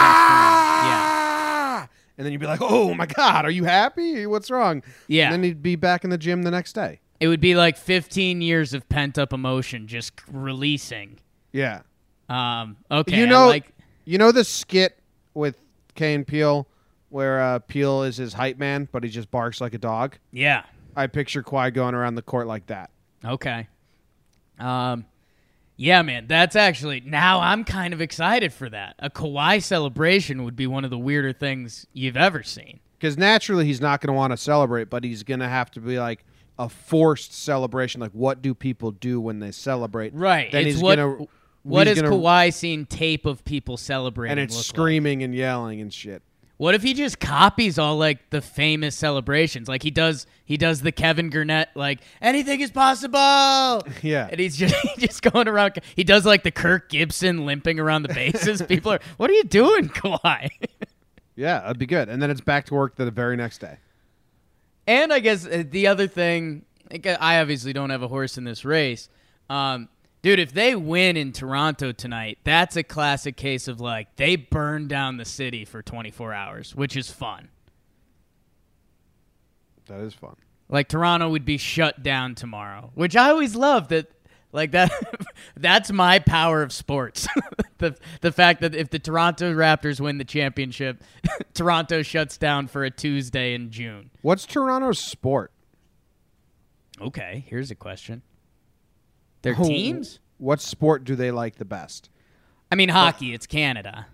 [0.86, 1.02] Yeah.
[1.04, 4.26] "Ah!" And then you'd be like, "Oh my god, are you happy?
[4.26, 5.24] What's wrong?" Yeah.
[5.24, 7.00] And then he'd be back in the gym the next day.
[7.18, 11.18] It would be like 15 years of pent up emotion just releasing.
[11.52, 11.82] Yeah.
[12.28, 13.18] Um, okay.
[13.18, 13.72] you I know, like
[14.04, 14.98] you know the skit
[15.34, 15.60] with
[15.96, 16.68] Kane and Peele,
[17.10, 20.16] where uh, Peele is his hype man, but he just barks like a dog.
[20.32, 20.64] yeah.
[20.96, 22.90] I picture Kawhi going around the court like that.
[23.24, 23.68] Okay.
[24.58, 25.04] Um,
[25.76, 28.96] yeah, man, that's actually now I'm kind of excited for that.
[28.98, 32.80] A Kawhi celebration would be one of the weirder things you've ever seen.
[32.98, 35.80] Because naturally, he's not going to want to celebrate, but he's going to have to
[35.80, 36.24] be like
[36.58, 38.00] a forced celebration.
[38.00, 40.12] Like, what do people do when they celebrate?
[40.12, 40.50] Right.
[40.52, 41.26] Then it's he's what gonna.
[41.62, 44.32] what he's has gonna- Kawhi seen tape of people celebrating?
[44.32, 44.66] And it's look like?
[44.66, 46.22] screaming and yelling and shit.
[46.60, 49.66] What if he just copies all like the famous celebrations?
[49.66, 53.82] Like he does he does the Kevin Garnett like anything is possible.
[54.02, 54.28] Yeah.
[54.30, 58.02] And he's just he's just going around he does like the Kirk Gibson limping around
[58.02, 58.60] the bases.
[58.68, 60.50] People are what are you doing, Kawhi?
[61.34, 62.10] Yeah, that'd be good.
[62.10, 63.78] And then it's back to work the very next day.
[64.86, 68.66] and I guess uh, the other thing I obviously don't have a horse in this
[68.66, 69.08] race.
[69.48, 69.88] Um
[70.22, 74.86] Dude, if they win in Toronto tonight, that's a classic case of like they burn
[74.86, 77.48] down the city for 24 hours, which is fun.
[79.86, 80.36] That is fun.
[80.68, 84.10] Like Toronto would be shut down tomorrow, which I always love that
[84.52, 84.92] like that
[85.56, 87.26] that's my power of sports.
[87.78, 91.02] the the fact that if the Toronto Raptors win the championship,
[91.54, 94.10] Toronto shuts down for a Tuesday in June.
[94.22, 95.50] What's Toronto's sport?
[97.00, 98.22] Okay, here's a question.
[99.42, 100.20] Their Oh, teams?
[100.38, 102.10] What sport do they like the best?
[102.72, 104.06] I mean hockey, it's Canada.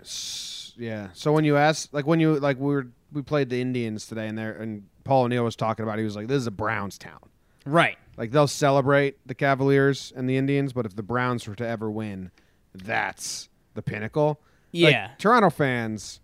[0.00, 1.08] S- Yeah.
[1.14, 4.26] So when you ask, like when you like we were we played the Indians today,
[4.28, 5.98] and there and Paul O'Neill was talking about.
[5.98, 7.20] it, He was like, "This is a Browns town.
[7.64, 7.96] Right.
[8.16, 11.90] Like they'll celebrate the Cavaliers and the Indians, but if the Browns were to ever
[11.90, 12.30] win,
[12.74, 14.40] that's the pinnacle."
[14.72, 15.10] Like, Yeah.
[15.18, 16.20] Toronto fans,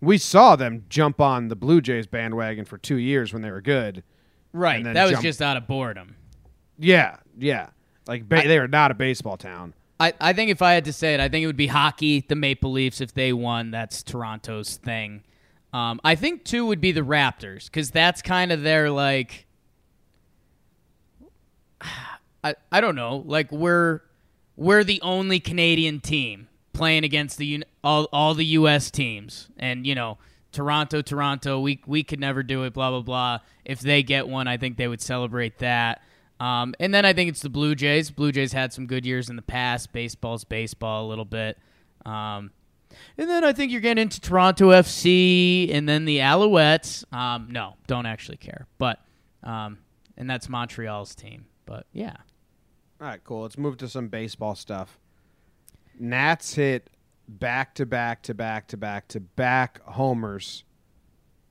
[0.00, 3.62] we saw them jump on the Blue Jays bandwagon for two years when they were
[3.62, 4.02] good.
[4.52, 4.76] Right.
[4.76, 6.16] and then That was jump- just out of boredom.
[6.78, 7.68] Yeah, yeah.
[8.06, 9.74] Like ba- they are not a baseball town.
[9.98, 12.24] I, I think if I had to say it, I think it would be hockey,
[12.26, 13.00] the Maple Leafs.
[13.00, 15.22] If they won, that's Toronto's thing.
[15.72, 19.46] Um, I think two would be the Raptors because that's kind of their like.
[22.44, 23.22] I I don't know.
[23.26, 24.00] Like we're
[24.56, 28.90] we're the only Canadian team playing against the all all the U.S.
[28.90, 30.18] teams, and you know
[30.52, 31.60] Toronto, Toronto.
[31.60, 32.74] We we could never do it.
[32.74, 33.38] Blah blah blah.
[33.64, 36.02] If they get one, I think they would celebrate that.
[36.40, 38.10] Um, and then I think it's the Blue Jays.
[38.10, 39.92] Blue Jays had some good years in the past.
[39.92, 41.58] Baseball's baseball a little bit.
[42.04, 42.50] Um,
[43.16, 47.10] and then I think you're getting into Toronto FC and then the Alouettes.
[47.12, 48.66] Um, no, don't actually care.
[48.78, 49.00] But
[49.42, 49.78] um,
[50.16, 51.46] and that's Montreal's team.
[51.66, 52.16] But yeah.
[53.00, 53.42] All right, cool.
[53.42, 54.98] Let's move to some baseball stuff.
[55.98, 56.90] Nats hit
[57.28, 60.64] back to back to back to back to back homers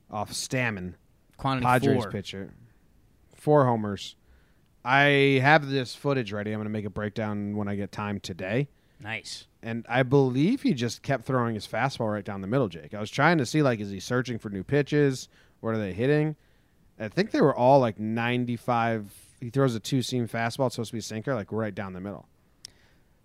[0.09, 0.93] off Stammen,
[1.37, 2.11] Quantity Padres four.
[2.11, 2.53] pitcher.
[3.35, 4.15] Four homers.
[4.85, 6.51] I have this footage ready.
[6.51, 8.67] I'm going to make a breakdown when I get time today.
[8.99, 9.47] Nice.
[9.61, 12.93] And I believe he just kept throwing his fastball right down the middle, Jake.
[12.93, 15.29] I was trying to see, like, is he searching for new pitches?
[15.61, 16.35] What are they hitting?
[16.99, 19.11] I think they were all like 95.
[19.39, 20.67] He throws a two seam fastball.
[20.67, 22.27] It's supposed to be a sinker, like right down the middle.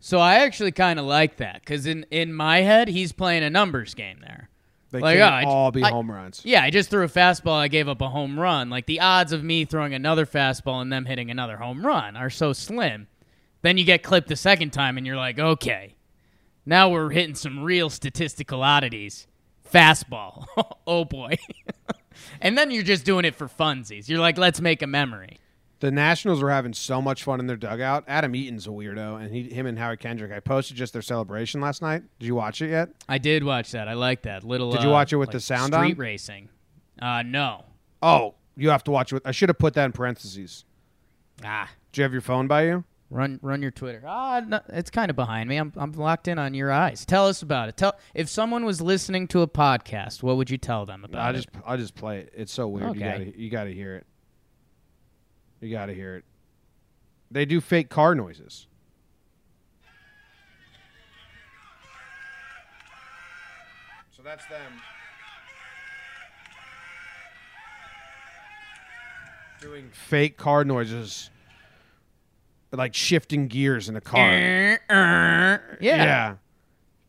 [0.00, 3.50] So I actually kind of like that because in in my head he's playing a
[3.50, 4.48] numbers game there.
[4.90, 6.40] They Like, can't oh, all be I- home runs.
[6.44, 7.52] Yeah, I just threw a fastball.
[7.56, 8.70] I gave up a home run.
[8.70, 12.30] Like the odds of me throwing another fastball and them hitting another home run are
[12.30, 13.06] so slim.
[13.62, 15.94] Then you get clipped the second time and you're like, okay,
[16.64, 19.26] now we're hitting some real statistical oddities.
[19.72, 20.46] Fastball.
[20.86, 21.36] oh boy.
[22.40, 24.08] and then you're just doing it for funsies.
[24.08, 25.38] You're like, let's make a memory.
[25.80, 28.04] The Nationals were having so much fun in their dugout.
[28.08, 30.32] Adam Eaton's a weirdo, and he, him and Howard Kendrick.
[30.32, 32.02] I posted just their celebration last night.
[32.18, 32.88] Did you watch it yet?
[33.08, 33.86] I did watch that.
[33.88, 34.42] I like that.
[34.42, 35.84] Little Did you uh, watch it with like the sound street on?
[35.86, 36.48] Street racing.
[37.00, 37.64] Uh no.
[38.02, 39.16] Oh, you have to watch it.
[39.16, 40.64] With, I should have put that in parentheses.
[41.44, 41.70] Ah.
[41.92, 42.84] Do you have your phone by you?
[43.10, 44.02] Run, run your Twitter.
[44.06, 45.56] Ah, no, it's kind of behind me.
[45.56, 47.06] I'm, I'm locked in on your eyes.
[47.06, 47.76] Tell us about it.
[47.78, 51.38] Tell if someone was listening to a podcast, what would you tell them about it?
[51.38, 52.32] just I'll just play it.
[52.36, 52.96] It's so weird.
[52.96, 53.24] You Okay.
[53.24, 54.06] gotta you gotta hear it.
[55.60, 56.24] You gotta hear it.
[57.30, 58.66] They do fake car noises.
[64.16, 64.72] So that's them.
[69.60, 71.30] Doing fake car noises.
[72.70, 74.20] Like shifting gears in a car.
[74.90, 75.60] yeah.
[75.80, 76.34] Yeah.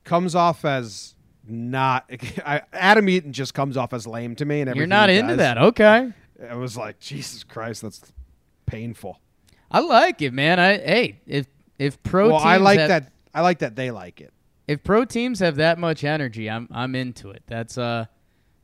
[0.04, 1.16] Comes off as
[1.48, 2.10] not.
[2.46, 4.80] I, Adam Eaton just comes off as lame to me, and everything.
[4.80, 5.38] You're not into does.
[5.38, 6.14] that, okay?
[6.50, 8.12] I was like, Jesus Christ, that's
[8.70, 9.20] painful.
[9.72, 10.60] I like it, man.
[10.60, 13.12] I hey, if if pro well, teams I like have, that.
[13.34, 14.34] I like that they like it.
[14.68, 17.44] if pro teams have that much energy, I'm I'm into it.
[17.48, 18.06] That's uh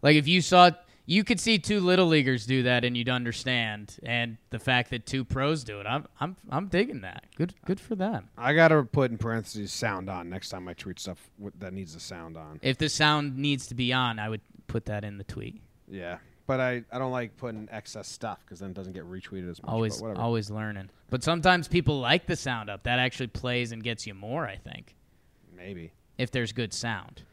[0.02, 0.72] like if you saw
[1.08, 3.98] you could see two little leaguers do that and you'd understand.
[4.02, 7.26] And the fact that two pros do it, I'm I'm I'm digging that.
[7.36, 8.30] Good good for them.
[8.38, 12.00] I gotta put in parentheses sound on next time I tweet stuff that needs the
[12.00, 12.60] sound on.
[12.62, 15.62] If the sound needs to be on, I would put that in the tweet.
[15.88, 19.50] Yeah, but I, I don't like putting excess stuff because then it doesn't get retweeted
[19.50, 19.72] as much.
[19.72, 20.90] Always always learning.
[21.10, 22.84] But sometimes people like the sound up.
[22.84, 24.96] That actually plays and gets you more, I think.
[25.56, 27.24] Maybe If there's good sound.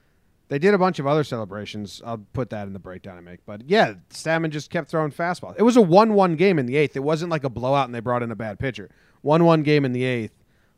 [0.48, 2.00] they did a bunch of other celebrations.
[2.04, 3.44] I'll put that in the breakdown I make.
[3.46, 5.54] But yeah, Stammen just kept throwing fastballs.
[5.58, 6.96] It was a one-one game in the eighth.
[6.96, 8.90] It wasn't like a blowout and they brought in a bad pitcher.
[9.22, 10.32] One-one game in the eighth.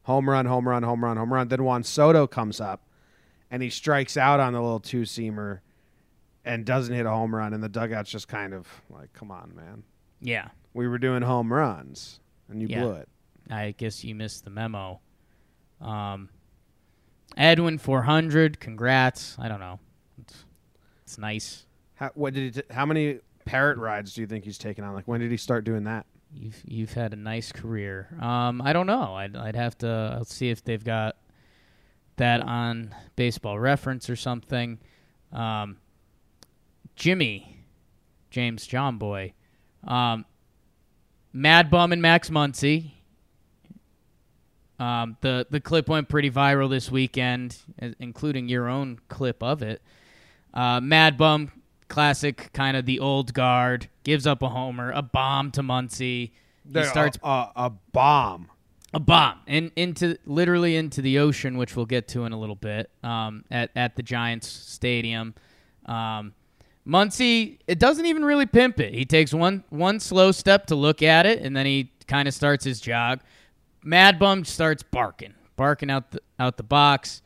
[0.05, 1.49] Home run, home run, home run, home run.
[1.49, 2.87] Then Juan Soto comes up
[3.51, 5.61] and he strikes out on the little two-seamer
[6.45, 7.53] and doesn't hit a home run.
[7.55, 9.83] And the dugout's just kind of like, "Come on, man."
[10.21, 10.49] Yeah.
[10.73, 12.81] We were doing home runs and you Yeah.
[12.83, 13.09] blew it.
[13.51, 15.01] I guess you missed the memo.
[15.81, 16.31] Um,
[17.37, 19.37] Edwin 400, congrats.
[19.39, 19.79] I don't know.
[20.19, 20.45] It's,
[21.03, 21.67] it's nice.
[21.95, 24.95] How, what did t- how many parrot rides do you think he's taken on?
[24.95, 26.07] Like when did he start doing that?
[26.33, 28.09] You've you've had a nice career.
[28.21, 29.15] Um, I don't know.
[29.15, 30.15] I'd I'd have to.
[30.19, 31.17] I'll see if they've got
[32.17, 34.79] that on Baseball Reference or something.
[35.33, 35.77] Um,
[36.97, 37.65] Jimmy,
[38.31, 39.35] James John Boy,
[39.87, 40.25] um,
[41.33, 42.93] Mad Bum and Max Muncy.
[44.79, 47.57] Um, the the clip went pretty viral this weekend,
[48.01, 49.81] including your own clip of it.
[50.53, 51.53] Uh, Mad Bum,
[51.89, 56.33] classic, kind of the old guard, gives up a homer, a bomb to Muncy.
[56.73, 58.51] He starts a, a, a bomb.
[58.93, 62.55] a bomb in, into literally into the ocean, which we'll get to in a little
[62.57, 62.91] bit.
[63.03, 65.35] Um, at at the Giants stadium,
[65.87, 66.33] um,
[66.87, 68.95] Muncy it doesn't even really pimp it.
[68.95, 72.35] He takes one one slow step to look at it, and then he kind of
[72.35, 73.21] starts his jog.
[73.83, 77.23] Mad Bum starts barking, barking out the out the box.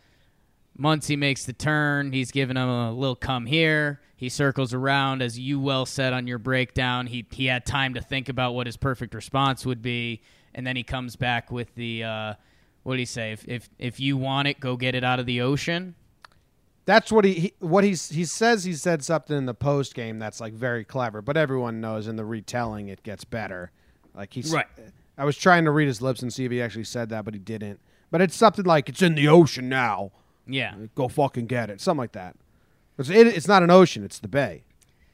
[0.78, 2.12] Muncy makes the turn.
[2.12, 4.00] He's giving him a little come here.
[4.14, 7.08] He circles around, as you well said on your breakdown.
[7.08, 10.22] He he had time to think about what his perfect response would be,
[10.54, 12.34] and then he comes back with the uh,
[12.84, 13.32] what do you say?
[13.32, 15.96] If if if you want it, go get it out of the ocean.
[16.88, 20.18] That's what he, he what he's he says he said something in the post game
[20.18, 23.72] that's like very clever, but everyone knows in the retelling it gets better.
[24.14, 24.64] Like he's Right.
[25.18, 27.34] I was trying to read his lips and see if he actually said that, but
[27.34, 27.80] he didn't.
[28.10, 30.12] But it's something like it's in the ocean now.
[30.46, 30.76] Yeah.
[30.94, 31.82] Go fucking get it.
[31.82, 32.36] Something like that.
[32.96, 34.02] It's, it, it's not an ocean.
[34.02, 34.62] It's the bay.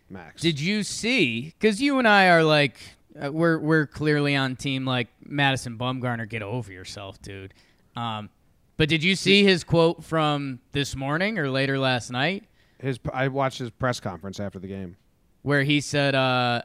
[0.09, 0.41] Max.
[0.41, 1.55] Did you see?
[1.59, 2.77] Because you and I are like,
[3.21, 6.29] uh, we're we're clearly on team like Madison Bumgarner.
[6.29, 7.53] Get over yourself, dude.
[7.97, 8.31] Um,
[8.77, 12.45] but did you see his quote from this morning or later last night,
[12.79, 14.97] his I watched his press conference after the game.
[15.43, 16.63] where he said uh,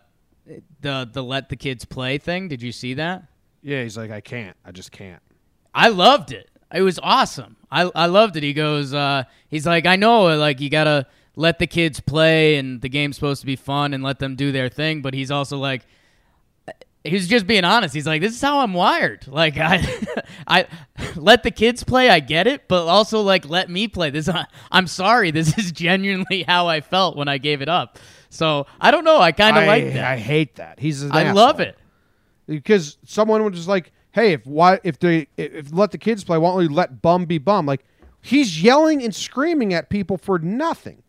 [0.82, 2.48] the the let the kids play thing?
[2.48, 3.24] Did you see that?
[3.62, 4.58] Yeah, he's like I can't.
[4.66, 5.22] I just can't.
[5.74, 6.50] I loved it.
[6.74, 7.58] It was awesome.
[7.72, 8.44] I I loved it.
[8.44, 12.82] He goes, uh, he's like, I know, like you gotta let the kids play, and
[12.82, 15.02] the game's supposed to be fun, and let them do their thing.
[15.02, 15.86] But he's also like,
[17.04, 17.94] he was just being honest.
[17.94, 19.26] He's like, this is how I'm wired.
[19.28, 19.88] Like I,
[20.48, 20.68] I
[21.16, 22.10] let the kids play.
[22.10, 24.10] I get it, but also like let me play.
[24.10, 24.30] This
[24.72, 25.32] I'm sorry.
[25.40, 27.98] This is genuinely how I felt when I gave it up.
[28.30, 29.20] So I don't know.
[29.20, 30.04] I kind of like that.
[30.04, 30.80] I hate that.
[30.80, 31.78] He's I love it.
[32.46, 36.38] because someone was just like, "Hey, if why if they if let the kids play,
[36.38, 37.86] why don't we let bum be bum?" Like
[38.22, 41.04] he's yelling and screaming at people for nothing.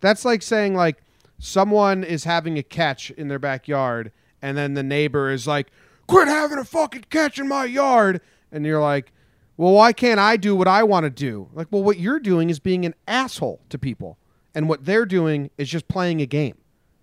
[0.00, 1.02] That's like saying like
[1.38, 5.68] someone is having a catch in their backyard, and then the neighbor is like,
[6.06, 8.20] "Quit having a fucking catch in my yard,"
[8.52, 9.12] and you're like.
[9.60, 11.48] Well, why can't I do what I want to do?
[11.52, 14.16] Like, well, what you're doing is being an asshole to people,
[14.54, 16.54] and what they're doing is just playing a game.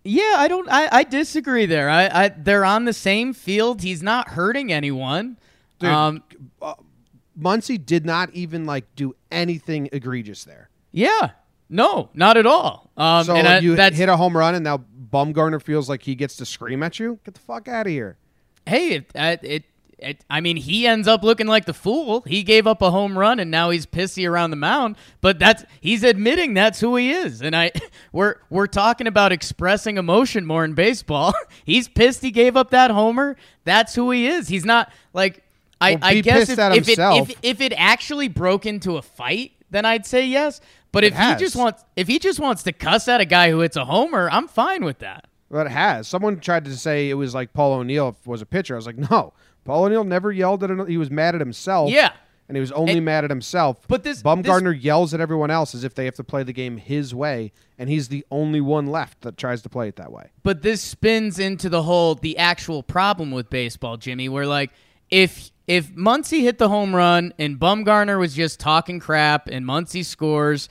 [0.05, 0.65] Yeah, I don't.
[0.71, 1.89] I, I disagree there.
[1.89, 3.81] I, I they're on the same field.
[3.81, 5.37] He's not hurting anyone.
[5.79, 6.23] Dude, um,
[7.37, 10.69] Muncy did not even like do anything egregious there.
[10.93, 11.31] yeah,
[11.69, 12.89] no, not at all.
[12.95, 14.85] Um, so and I, you hit a home run, and now
[15.15, 17.19] Bumgarner feels like he gets to scream at you.
[17.23, 18.17] Get the fuck out of here!
[18.67, 19.11] hey, it,
[19.43, 19.63] it,
[19.97, 20.25] it.
[20.29, 22.21] I mean, he ends up looking like the fool.
[22.21, 24.97] He gave up a home run, and now he's pissy around the mound.
[25.21, 27.41] But that's he's admitting that's who he is.
[27.41, 27.71] And I,
[28.11, 31.33] we're we're talking about expressing emotion more in baseball.
[31.65, 32.21] he's pissed.
[32.21, 33.37] He gave up that homer.
[33.63, 34.47] That's who he is.
[34.47, 35.41] He's not like.
[35.81, 39.51] I, Well, I guess if, if, it, if, if it actually broke into a fight,
[39.69, 40.61] then I'd say yes.
[40.95, 43.59] But if he just wants if he just wants to cuss at a guy who
[43.59, 45.27] hits a homer, I'm fine with that.
[45.51, 46.07] But it has.
[46.07, 48.73] Someone tried to say it was like Paul O'Neill was a pitcher.
[48.73, 49.33] I was like, no.
[49.63, 50.71] Paul O'Neill never yelled at.
[50.71, 51.91] Another, he was mad at himself.
[51.91, 52.11] Yeah.
[52.47, 53.87] and he was only And- mad at himself.
[53.87, 56.77] But this- Bumgarner yells at everyone else as if they have to play the game
[56.77, 60.29] his way, and he's the only one left that tries to play it that way.
[60.43, 64.71] But this spins into the whole the actual problem with baseball, Jimmy, where like
[65.09, 70.05] if if Muncy hit the home run and Bumgarner was just talking crap and Muncy
[70.05, 70.69] scores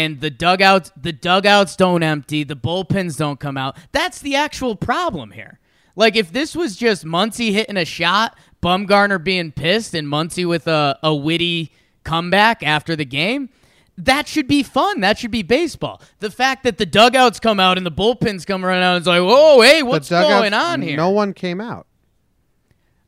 [0.00, 4.74] and the dugouts the dugouts don't empty, the bullpens don't come out, that's the actual
[4.74, 5.58] problem here.
[5.94, 10.66] Like if this was just Muncy hitting a shot, Bumgarner being pissed, and Muncy with
[10.66, 11.72] a, a witty
[12.04, 13.50] comeback after the game,
[13.98, 15.00] that should be fun.
[15.00, 16.00] That should be baseball.
[16.20, 19.20] The fact that the dugouts come out and the bullpens come running out, it's like,
[19.20, 20.96] whoa, hey, what's dugouts- going on here?
[20.96, 21.86] No one came out.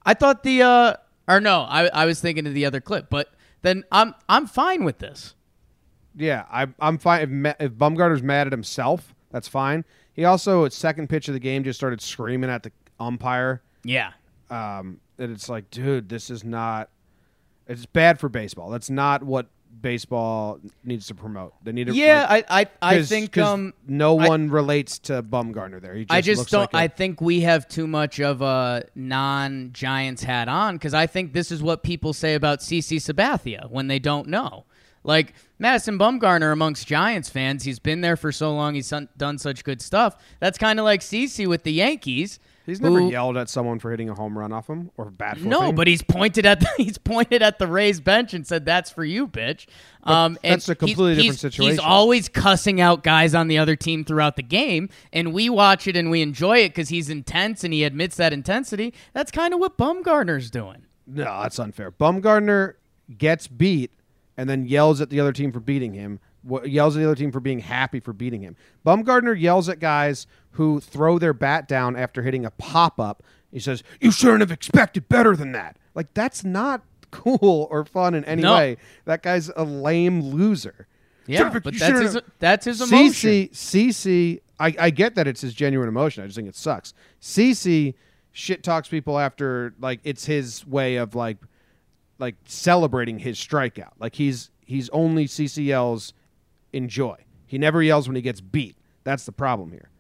[0.04, 0.94] I thought the uh
[1.28, 3.32] or no, I I was thinking of the other clip, but
[3.62, 5.34] then I'm I'm fine with this.
[6.16, 7.46] Yeah, I, I'm fine.
[7.46, 9.84] If, if Bumgarner's mad at himself, that's fine.
[10.12, 13.62] He also, at second pitch of the game, just started screaming at the umpire.
[13.84, 14.12] Yeah.
[14.50, 16.90] Um, and it's like, dude, this is not.
[17.66, 18.70] It's bad for baseball.
[18.70, 19.46] That's not what
[19.80, 21.54] baseball needs to promote.
[21.64, 21.94] They need to.
[21.94, 25.94] Yeah, like, I I, I think um no I- one relates to Bumgarner there.
[25.94, 26.60] He just I just looks don't.
[26.60, 31.32] like I think we have too much of a non-Giants hat on because I think
[31.32, 34.64] this is what people say about CC Sabathia when they don't know.
[35.04, 38.74] Like Madison Bumgarner amongst Giants fans, he's been there for so long.
[38.74, 40.16] He's done- done such good stuff.
[40.40, 42.40] That's kind of like CC with the Yankees.
[42.66, 45.44] he's never who- yelled at someone for hitting a home run off him or bad.
[45.44, 48.90] No, but he's pointed at the, he's pointed at the Rays bench and said, "That's
[48.90, 49.66] for you, bitch."
[50.02, 51.70] Um, and that's a he's- completely different he's- situation.
[51.72, 55.86] He's always cussing out guys on the other team throughout the game, and we watch
[55.86, 58.92] it and we enjoy it because he's intense and he admits that intensity.
[59.12, 60.86] That's kind of what Bumgarner's doing.
[61.06, 61.90] No, that's unfair.
[61.92, 62.74] Bumgarner
[63.16, 63.90] gets beat
[64.36, 66.20] and then yells at the other team for beating him.
[66.64, 68.56] Yells at the other team for being happy for beating him.
[68.84, 73.22] Bumgarner yells at guys who throw their bat down after hitting a pop up.
[73.52, 78.14] He says, "You shouldn't have expected better than that." Like that's not cool or fun
[78.14, 78.54] in any No.
[78.54, 78.76] way.
[79.04, 80.86] That guy's a lame loser.
[81.26, 83.30] Yeah, but you that's his that's his emotion.
[83.30, 86.24] CC, CC, I, I get that it's his genuine emotion.
[86.24, 86.94] I just think it sucks.
[87.20, 87.94] CC
[88.32, 91.36] shit talks people after like it's his way of like
[92.18, 93.92] like celebrating his strikeout.
[93.98, 96.12] Like he's he's only CCL's
[96.72, 97.16] enjoy.
[97.46, 98.76] He never yells when he gets beat.
[99.04, 99.90] That's the problem here.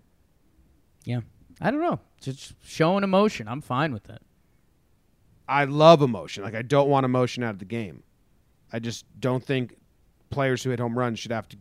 [1.04, 1.20] Yeah,
[1.60, 3.48] I don't know, just showing emotion.
[3.48, 4.22] I'm fine with that.
[5.48, 6.44] I love emotion.
[6.44, 8.02] Like I don't want emotion out of the game.
[8.72, 9.76] I just don't think
[10.30, 11.56] players who hit home runs should have to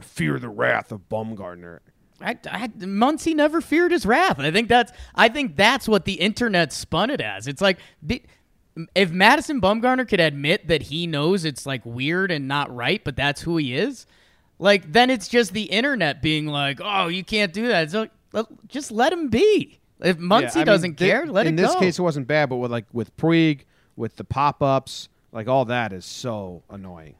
[0.00, 1.78] fear the wrath of Bumgarner.
[2.20, 4.38] I, I, Muncy never feared his wrath.
[4.40, 7.46] I think that's I think that's what the internet spun it as.
[7.46, 7.78] It's like
[8.94, 13.16] if Madison Bumgarner could admit that he knows it's like weird and not right, but
[13.16, 14.06] that's who he is,
[14.58, 18.46] like then it's just the internet being like, "Oh, you can't do that." Like let-
[18.46, 19.78] uh, just let him be.
[20.00, 21.50] If Muncy Yeah, doesn't thi- care, let it go.
[21.50, 23.60] in this case, it wasn't bad, but with like with Puig,
[23.96, 27.14] with the pop ups, like all that is so annoying.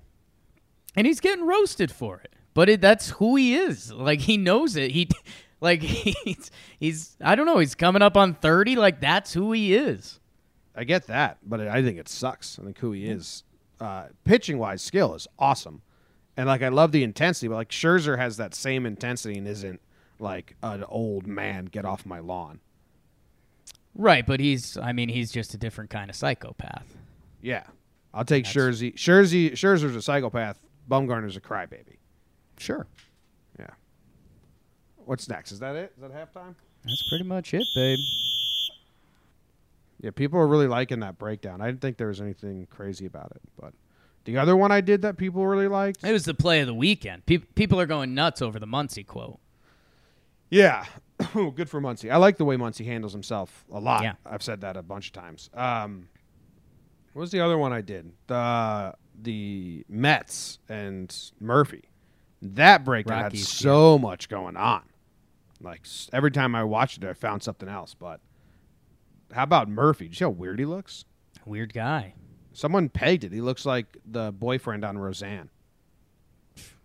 [0.95, 2.33] and he's getting roasted for it.
[2.55, 3.93] But it, that's who he is.
[3.93, 4.91] Like he knows it.
[4.91, 5.09] He
[5.63, 7.59] like he's he's I don't know.
[7.59, 8.77] He's coming up on thirty.
[8.77, 10.21] Like that's who he is.
[10.77, 12.59] I get that, but I think it sucks.
[12.61, 13.45] I think who he is,
[13.81, 15.83] uh, pitching wise, skill is awesome,
[16.37, 17.49] and like I love the intensity.
[17.49, 19.81] But like Scherzer has that same intensity and isn't
[20.19, 22.61] like an old man get off my lawn.
[23.95, 26.95] Right, but he's I mean he's just a different kind of psychopath.
[27.41, 27.65] Yeah,
[28.13, 28.95] I'll take Scherzer.
[28.95, 30.59] Scherzer Scherzer's a psychopath.
[30.91, 31.97] Bumgarner's a crybaby.
[32.59, 32.87] Sure.
[33.59, 33.71] Yeah.
[35.05, 35.53] What's next?
[35.53, 35.93] Is that it?
[35.97, 36.55] Is that halftime?
[36.85, 37.99] That's pretty much it, babe.
[40.07, 41.61] Yeah, people are really liking that breakdown.
[41.61, 43.75] I didn't think there was anything crazy about it, but
[44.23, 46.05] the other one I did that people really liked.
[46.05, 47.27] It was the play of the weekend.
[47.27, 49.41] Pe- people are going nuts over the Muncy quote.
[50.49, 50.85] Yeah,
[51.35, 52.09] good for Muncy.
[52.09, 54.05] I like the way Muncy handles himself a lot.
[54.05, 54.13] Yeah.
[54.25, 55.51] I've said that a bunch of times.
[55.53, 56.09] Um,
[57.13, 58.13] what was the other one I did?
[58.29, 61.83] The the Mets and Murphy.
[62.43, 64.83] That breakdown Rockies, had so much going on.
[65.61, 67.93] Like every time I watched it, I found something else.
[67.93, 68.21] But
[69.33, 70.07] how about Murphy?
[70.07, 71.05] Do you see how weird he looks?
[71.45, 72.15] Weird guy.
[72.53, 73.33] Someone pegged it.
[73.33, 75.51] He looks like the boyfriend on Roseanne.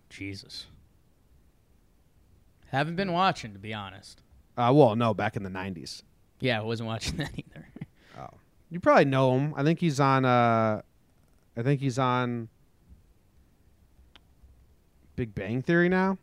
[0.10, 0.68] Jesus.
[2.68, 4.22] Haven't been watching to be honest.
[4.58, 6.04] Uh, well, no, back in the '90s.
[6.40, 7.68] Yeah, I wasn't watching that either.
[8.20, 8.38] Oh.
[8.70, 9.54] You probably know him.
[9.56, 10.26] I think he's on.
[10.26, 10.82] Uh,
[11.58, 12.50] I think he's on
[15.16, 16.18] Big Bang Theory now.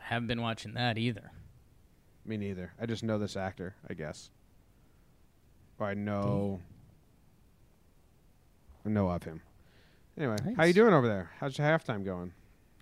[0.00, 1.31] I haven't been watching that either.
[2.24, 2.72] Me neither.
[2.80, 3.74] I just know this actor.
[3.88, 4.30] I guess.
[5.78, 6.60] Or I know.
[8.86, 9.42] I know of him.
[10.16, 11.30] Anyway, how you doing over there?
[11.40, 12.32] How's your halftime going?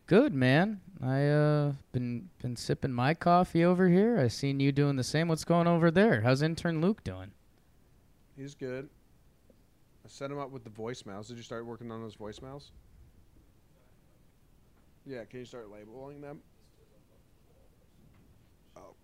[0.06, 0.80] Good man.
[1.00, 4.18] I uh been been sipping my coffee over here.
[4.18, 5.28] I seen you doing the same.
[5.28, 6.22] What's going over there?
[6.22, 7.30] How's intern Luke doing?
[8.36, 8.88] He's good.
[10.04, 11.28] I set him up with the voicemails.
[11.28, 12.70] Did you start working on those voicemails?
[15.06, 16.40] Yeah, can you start labeling them?
[18.76, 18.94] Oh.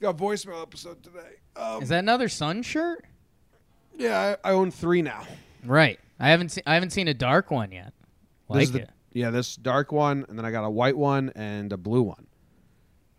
[0.00, 1.36] Got a voicemail episode today.
[1.56, 3.04] Um, Is that another Sun shirt?
[3.96, 5.24] yeah, I, I own three now.
[5.64, 5.98] Right.
[6.20, 7.92] I haven't seen I haven't seen a dark one yet.
[8.48, 8.90] Like the- it.
[9.12, 12.26] Yeah, this dark one, and then I got a white one and a blue one.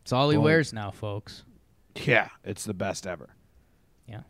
[0.03, 0.43] It's all he Boom.
[0.43, 1.43] wears now, folks.
[1.95, 3.30] Yeah, it's the best ever.
[4.07, 4.21] Yeah.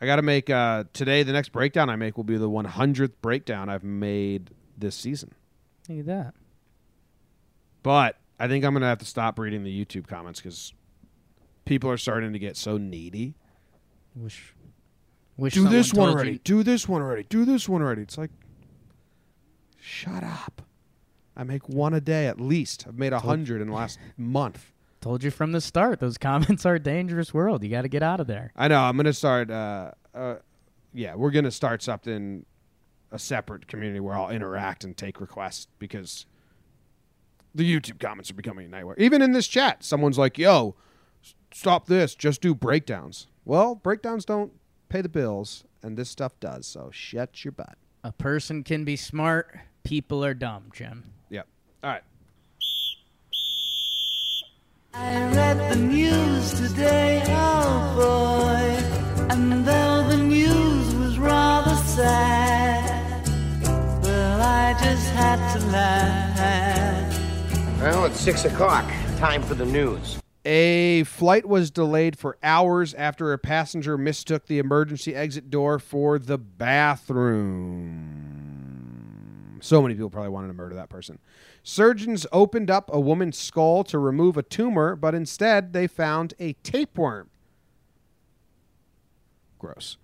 [0.00, 1.24] I got to make uh, today.
[1.24, 5.34] The next breakdown I make will be the 100th breakdown I've made this season.
[5.88, 6.34] Look at that.
[7.82, 10.72] But I think I'm gonna have to stop reading the YouTube comments because
[11.64, 13.34] people are starting to get so needy.
[14.14, 14.54] Wish
[15.36, 16.32] wish Do this one already.
[16.32, 17.24] you- Do this one already.
[17.24, 18.02] Do this one already.
[18.02, 18.30] It's like,
[19.78, 20.62] shut up.
[21.36, 22.84] I make one a day at least.
[22.86, 24.72] I've made a hundred in the last month.
[25.00, 25.98] Told you from the start.
[26.00, 27.62] Those comments are a dangerous world.
[27.64, 28.52] You got to get out of there.
[28.54, 28.80] I know.
[28.82, 29.50] I'm gonna start.
[29.50, 30.36] Uh, uh,
[30.92, 32.44] yeah, we're gonna start something,
[33.10, 36.26] a separate community where I'll interact and take requests because
[37.54, 38.94] the YouTube comments are becoming a nightmare.
[38.98, 40.76] Even in this chat, someone's like, "Yo,
[41.52, 42.14] stop this.
[42.14, 44.52] Just do breakdowns." Well, breakdowns don't
[44.88, 46.66] pay the bills, and this stuff does.
[46.66, 47.76] So shut your butt.
[48.04, 49.58] A person can be smart.
[49.82, 51.12] People are dumb, Jim.
[51.30, 51.46] Yep.
[51.82, 52.02] All right.
[54.92, 63.24] I read the news today, oh boy, and though the news was rather sad,
[64.02, 67.80] well, I just had to laugh.
[67.80, 68.84] Well, it's six o'clock.
[69.16, 70.18] Time for the news.
[70.44, 76.18] A flight was delayed for hours after a passenger mistook the emergency exit door for
[76.18, 78.16] the bathroom.
[79.60, 81.18] So many people probably wanted to murder that person.
[81.62, 86.54] Surgeons opened up a woman's skull to remove a tumor, but instead they found a
[86.54, 87.28] tapeworm.
[89.58, 89.98] Gross.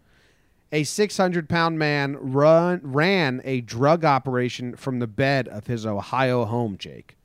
[0.70, 6.44] A 600 pound man run, ran a drug operation from the bed of his Ohio
[6.44, 7.16] home, Jake.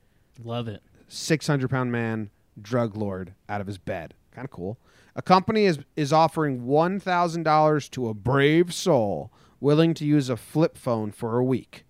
[0.42, 0.82] Love it.
[1.08, 2.30] 600 pound man
[2.60, 4.14] drug lord out of his bed.
[4.32, 4.78] Kind of cool.
[5.14, 9.30] A company is is offering $1,000 to a brave soul
[9.60, 11.84] willing to use a flip phone for a week.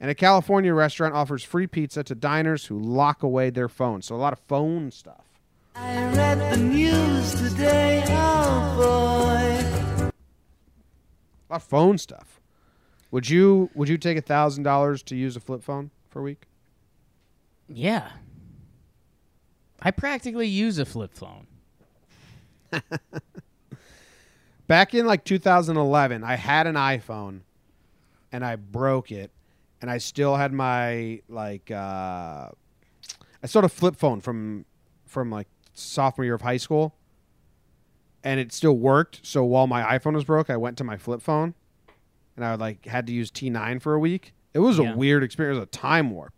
[0.00, 4.06] And a California restaurant offers free pizza to diners who lock away their phones.
[4.06, 5.26] So a lot of phone stuff.
[5.74, 10.06] I read the news today, oh boy.
[10.06, 12.40] A lot of phone stuff.
[13.10, 16.46] Would you would you take a $1,000 to use a flip phone for a week?
[17.68, 18.08] Yeah.
[19.82, 21.46] I practically use a flip phone.
[24.68, 27.40] back in like 2011 i had an iphone
[28.30, 29.32] and i broke it
[29.82, 32.48] and i still had my like uh
[33.42, 34.64] i still had a flip phone from
[35.06, 36.94] from like sophomore year of high school
[38.22, 39.20] and it still worked.
[39.22, 41.54] So while my iphone was broke i went to my flip phone
[42.36, 44.32] and i like had to use t9 for a week.
[44.54, 44.92] It was Yeah.
[44.92, 45.56] a weird experience.
[45.56, 46.34] It was a time warp.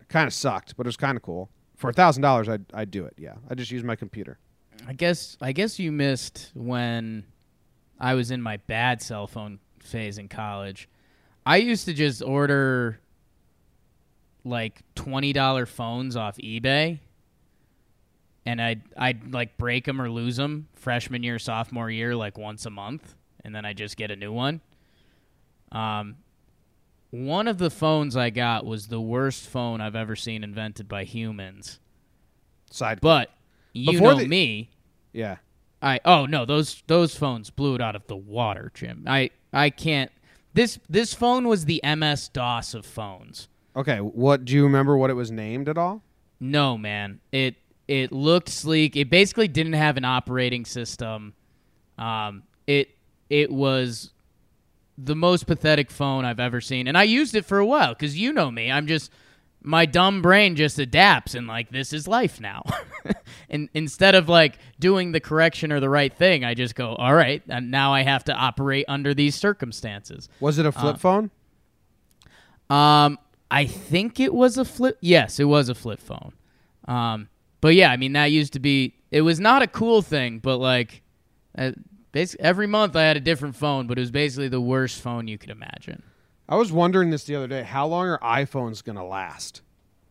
[0.00, 2.64] It kind of sucked but it was kind of cool for a thousand dollars i'd
[2.74, 4.38] i'd do it yeah i just use my computer
[4.86, 7.24] I guess I guess you missed when
[7.98, 10.88] I was in my bad cell phone phase in college.
[11.44, 13.00] I used to just order
[14.44, 16.98] like twenty dollar phones off eBay,
[18.44, 22.66] and I'd I'd like break them or lose them freshman year, sophomore year, like once
[22.66, 23.14] a month,
[23.44, 24.60] and then I just get a new one.
[25.72, 26.16] Um,
[27.10, 31.04] one of the phones I got was the worst phone I've ever seen invented by
[31.04, 31.78] humans.
[32.70, 33.30] side But
[33.72, 34.70] you Before know the- me.
[35.12, 35.36] yeah
[35.82, 39.04] I oh no those those phones blew it out of the water, Jim.
[39.06, 40.10] I I can't.
[40.54, 43.48] This this phone was the MS DOS of phones.
[43.76, 46.02] Okay, what do you remember what it was named at all?
[46.40, 48.96] No man, it it looked sleek.
[48.96, 51.34] It basically didn't have an operating system.
[51.98, 52.96] Um, it
[53.28, 54.12] it was
[54.98, 58.16] the most pathetic phone I've ever seen, and I used it for a while because
[58.18, 58.70] you know me.
[58.70, 59.10] I'm just
[59.66, 62.62] my dumb brain just adapts and like this is life now.
[63.50, 67.14] and instead of like doing the correction or the right thing, I just go, all
[67.14, 70.28] right, and now I have to operate under these circumstances.
[70.38, 71.30] Was it a flip phone?
[72.70, 73.18] Um,
[73.50, 74.98] I think it was a flip.
[75.00, 76.32] Yes, it was a flip phone.
[76.86, 77.28] Um,
[77.60, 78.94] but yeah, I mean that used to be.
[79.10, 81.02] It was not a cool thing, but like,
[81.58, 81.72] uh,
[82.16, 85.28] basically every month I had a different phone, but it was basically the worst phone
[85.28, 86.02] you could imagine.
[86.48, 87.62] I was wondering this the other day.
[87.62, 89.60] How long are iPhones going to last?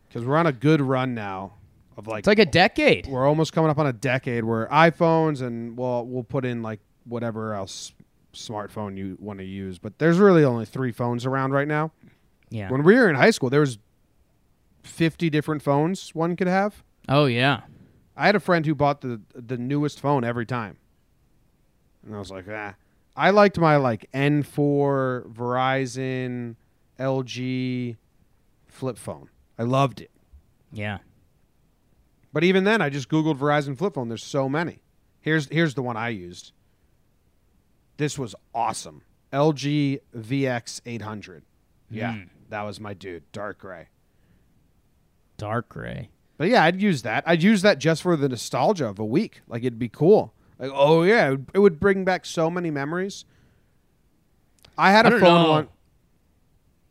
[0.08, 1.53] Because we're on a good run now
[1.97, 3.08] of like, It's like a decade.
[3.08, 6.80] we're almost coming up on a decade where iPhones and well, we'll put in like
[7.06, 7.91] whatever else
[8.34, 9.80] smartphone you want to use.
[9.80, 11.91] But there's really only three phones around right now.
[12.51, 12.70] Yeah.
[12.70, 13.80] When we were in high school, there was
[14.84, 16.84] 50 different phones one could have.
[17.10, 17.62] Oh yeah.
[18.16, 20.78] I had a friend who bought the the newest phone every time,
[22.06, 22.76] and I was like, ah.
[23.16, 26.56] I liked my like N4 Verizon
[26.99, 27.95] LG
[28.68, 29.30] flip phone.
[29.58, 30.12] I loved it.
[30.72, 30.97] Yeah.
[32.34, 34.10] But even then, I just googled Verizon flip phone.
[34.10, 34.80] There's so many.
[35.22, 36.51] Here's here's the one I used.
[37.97, 39.01] This was awesome.
[39.32, 41.43] LG VX 800.
[41.89, 42.30] Yeah, Mm.
[42.49, 43.24] that was my dude.
[43.32, 43.88] Dark gray.
[45.38, 46.10] Dark gray.
[46.38, 47.24] But yeah, I'd use that.
[47.26, 49.41] I'd use that just for the nostalgia of a week.
[49.47, 50.34] Like it'd be cool.
[50.60, 53.26] Like oh yeah, it would, it would bring back so many memories.
[54.78, 55.49] I had I a phone know.
[55.51, 55.68] one.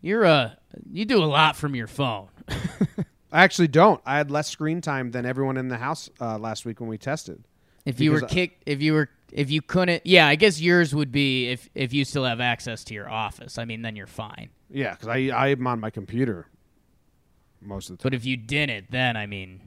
[0.01, 0.51] You're uh
[0.91, 2.29] you do a lot from your phone.
[3.33, 4.01] I actually don't.
[4.07, 6.99] I had less screen time than everyone in the house uh, last week when we
[6.99, 7.43] tested.
[7.85, 10.95] If you were I- kicked, if you were, if you couldn't, yeah, I guess yours
[10.95, 13.59] would be if if you still have access to your office.
[13.59, 14.51] I mean, then you're fine.
[14.71, 16.47] Yeah, because I I'm on my computer
[17.61, 18.11] most of the time.
[18.11, 19.61] But if you didn't, then I mean,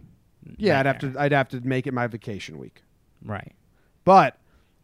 [0.58, 2.84] Yeah, I'd have to I'd have to make it my vacation week.
[3.24, 3.54] Right.
[4.08, 4.38] But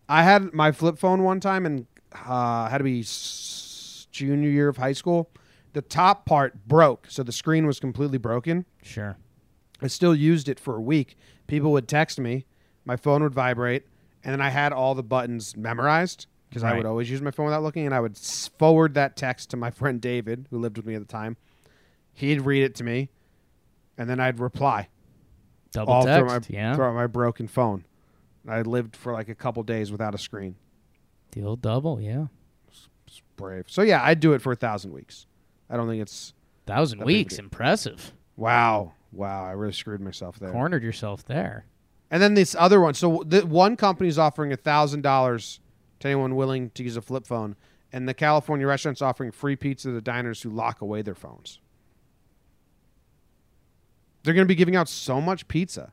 [0.10, 1.88] I had my flip phone one time and
[2.28, 5.30] uh, had to be s- junior year of high school.
[5.72, 8.66] The top part broke, so the screen was completely broken.
[8.84, 9.16] Sure.
[9.82, 11.16] I still used it for a week.
[11.48, 12.46] People would text me,
[12.84, 13.86] my phone would vibrate,
[14.26, 17.46] and then I had all the buttons memorized because I would always use my phone
[17.46, 20.76] without looking, and I would s- forward that text to my friend David, who lived
[20.76, 21.38] with me at the time.
[22.12, 23.10] He'd read it to me,
[23.98, 24.90] and then I'd reply
[25.72, 26.50] Double all through text.
[26.52, 26.76] my yeah.
[26.76, 27.86] through my broken phone.
[28.48, 30.56] I lived for like a couple days without a screen.
[31.32, 32.00] The old double.
[32.02, 32.28] Yeah.
[33.08, 33.66] It's brave.
[33.68, 35.26] So yeah, I'd do it for a thousand weeks.
[35.70, 36.34] I don't think it's
[36.66, 37.38] Thousand weeks.
[37.40, 38.14] Impressive.
[38.38, 39.46] wow, wow.
[39.46, 40.52] I really screwed myself there.
[40.52, 41.66] Cornered yourself there.
[42.10, 42.94] And then this other one.
[42.94, 45.60] So the one is offering a thousand dollars
[46.00, 47.56] to anyone willing to use a flip phone,
[47.92, 51.60] and the California restaurant's offering free pizza to diners who lock away their phones.
[54.24, 55.92] They're going to be giving out so much pizza.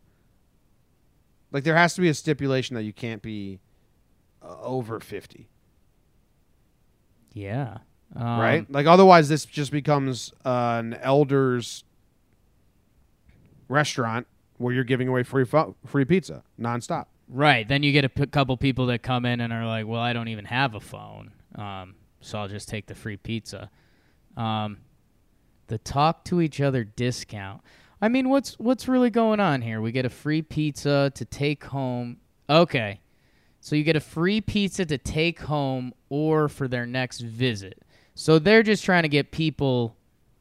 [1.52, 3.60] Like there has to be a stipulation that you can't be
[4.42, 5.48] uh, over fifty,
[7.32, 7.78] Yeah.
[8.14, 8.70] Um, right?
[8.70, 11.84] Like otherwise, this just becomes uh, an elders
[13.68, 14.26] restaurant
[14.58, 15.44] where you're giving away free
[15.86, 17.06] free pizza nonstop.
[17.28, 17.66] Right.
[17.66, 20.12] Then you get a p- couple people that come in and are like, "Well, I
[20.12, 23.70] don't even have a phone, um, so I'll just take the free pizza."
[24.36, 24.78] Um,
[25.68, 27.62] the talk to each other discount.
[28.02, 29.80] I mean, what's what's really going on here?
[29.80, 32.18] We get a free pizza to take home.
[32.48, 33.00] Okay,
[33.60, 37.82] so you get a free pizza to take home or for their next visit.
[38.14, 39.96] So they're just trying to get people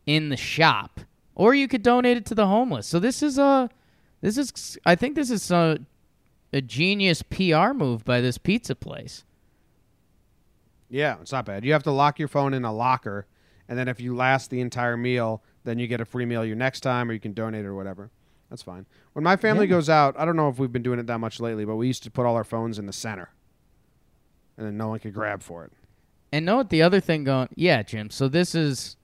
[0.06, 1.02] in the shop,
[1.36, 2.88] or you could donate it to the homeless.
[2.88, 3.70] So this is a,
[4.22, 5.80] this is I think this is a,
[6.54, 9.26] a genius PR move by this pizza place.
[10.90, 11.64] Yeah, it's not bad.
[11.66, 13.28] You have to lock your phone in a locker,
[13.68, 16.56] and then if you last the entire meal, then you get a free meal your
[16.56, 18.10] next time, or you can donate or whatever.
[18.50, 18.86] That's fine.
[19.14, 19.72] When my family Yeah.
[19.72, 21.88] goes out, I don't know if we've been doing it that much lately, but we
[21.88, 23.30] used to put all our phones in the center,
[24.58, 25.72] and then no one could grab for it.
[26.32, 27.50] And know what the other thing going?
[27.56, 28.10] Yeah, Jim.
[28.10, 28.96] So this is.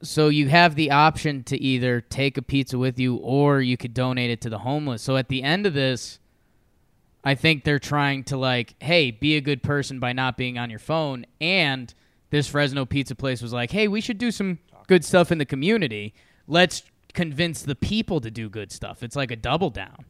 [0.00, 3.94] So you have the option to either take a pizza with you or you could
[3.94, 5.02] donate it to the homeless.
[5.02, 6.20] So at the end of this,
[7.24, 10.70] I think they're trying to like, hey, be a good person by not being on
[10.70, 11.26] your phone.
[11.40, 11.92] And
[12.30, 15.44] this Fresno pizza place was like, hey, we should do some good stuff in the
[15.44, 16.12] community.
[16.48, 16.82] Let's
[17.14, 19.02] convince the people to do good stuff.
[19.04, 20.04] It's like a double down.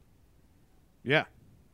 [1.05, 1.25] Yeah,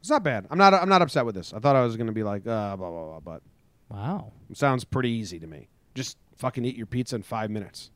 [0.01, 0.47] it's not bad.
[0.51, 0.75] I'm not.
[0.75, 1.53] I'm not upset with this.
[1.55, 3.43] I thought I was going to be like, uh, blah blah blah, but
[3.89, 4.33] Wow.
[4.55, 5.69] sounds pretty easy to me.
[5.95, 7.91] Just fucking eat your pizza in five minutes.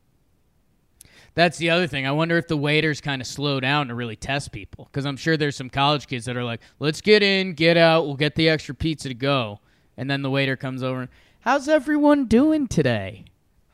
[1.35, 2.07] That's the other thing.
[2.07, 5.17] I wonder if the waiters kind of slow down to really test people because I'm
[5.17, 8.35] sure there's some college kids that are like, "Let's get in, get out, we'll get
[8.35, 9.61] the extra pizza to go,"
[9.97, 11.09] and then the waiter comes over and,
[11.41, 13.25] "How's everyone doing today?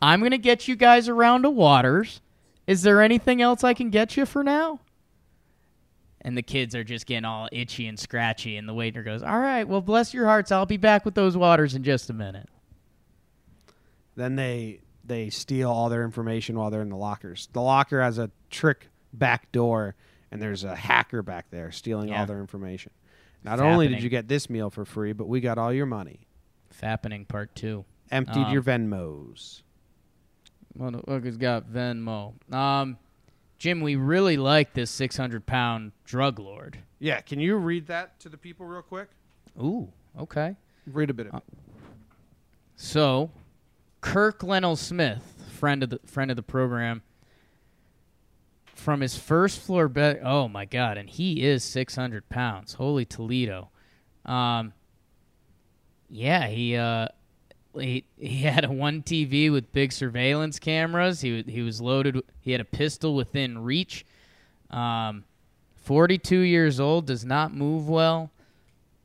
[0.02, 2.20] I'm gonna get you guys a round of waters.
[2.66, 4.80] Is there anything else I can get you for now?"
[6.20, 9.38] And the kids are just getting all itchy and scratchy, and the waiter goes, "All
[9.38, 10.50] right, well, bless your hearts.
[10.50, 12.48] I'll be back with those waters in just a minute."
[14.16, 17.48] Then they they steal all their information while they're in the lockers.
[17.52, 19.96] The locker has a trick back door,
[20.30, 22.20] and there's a hacker back there stealing Yeah.
[22.20, 22.90] all their information.
[23.42, 25.84] Not It's only did you get this meal for free, but we got all your
[25.84, 26.26] money.
[26.72, 27.84] Fappening part two.
[28.10, 29.62] Emptied Um, your Venmos.
[30.78, 32.32] Motherfucker's got Venmo.
[32.52, 32.98] Um,
[33.58, 36.78] Jim, we really like this 600 pound drug lord.
[36.98, 39.08] Yeah, can you read that to the people real quick?
[39.60, 40.56] Ooh, okay.
[40.86, 41.42] Read a bit of it.
[42.76, 43.30] So,
[44.00, 47.02] Kirk Lennell Smith, friend of the friend of the program,
[48.66, 50.20] from his first floor bed.
[50.22, 50.98] Oh my God!
[50.98, 52.74] And he is 600 pounds.
[52.74, 53.70] Holy Toledo.
[54.26, 54.72] Um,
[56.10, 57.08] yeah, he uh,
[57.78, 61.20] he he had a one TV with big surveillance cameras.
[61.20, 62.22] He he was loaded.
[62.40, 64.04] He had a pistol within reach.
[64.70, 65.24] Um,
[65.76, 68.30] 42 years old, does not move well.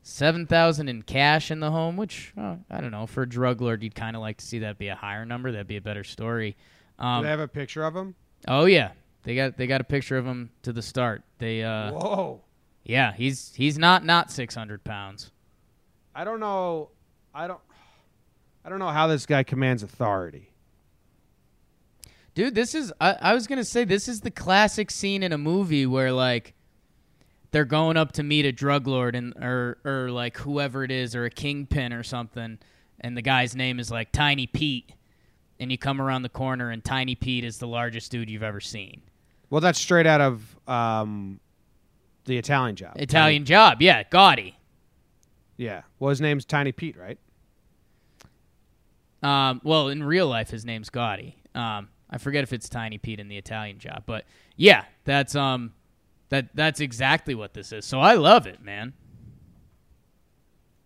[0.02, 3.60] seven thousand in cash in the home, which uh, I don't know for a drug
[3.60, 5.52] lord, you'd kind of like to see that be a higher number.
[5.52, 6.56] That'd be a better story.
[6.98, 8.14] Do Um, they have a picture of him?
[8.48, 8.92] oh yeah,
[9.24, 11.22] they got they got a picture of him to the start.
[11.38, 12.40] They uh, Whoa.
[12.84, 15.30] yeah, he's he's not not six hundred pounds.
[16.14, 16.88] I don't know.
[17.34, 17.60] I don't.
[18.64, 20.50] I don't know how this guy commands authority.
[22.34, 25.38] Dude, this is I, I was gonna say this is the classic scene in a
[25.38, 26.54] movie where like
[27.50, 31.16] they're going up to meet a drug lord and or or like whoever it is
[31.16, 32.58] or a kingpin or something,
[33.00, 34.92] and the guy's name is like Tiny Pete,
[35.58, 38.60] and you come around the corner and Tiny Pete is the largest dude you've ever
[38.60, 39.02] seen.
[39.50, 41.40] Well, that's straight out of um,
[42.24, 42.92] the Italian job.
[42.96, 44.54] Italian job, yeah, Gotti.
[45.56, 45.82] Yeah.
[45.98, 47.18] Well, his name's Tiny Pete, right?
[49.22, 51.34] Um, well, in real life, his name's Gotti.
[51.54, 54.24] Um, I forget if it's Tiny Pete in the Italian job, but
[54.56, 55.72] yeah, that's um,
[56.30, 57.84] that that's exactly what this is.
[57.84, 58.94] So I love it, man.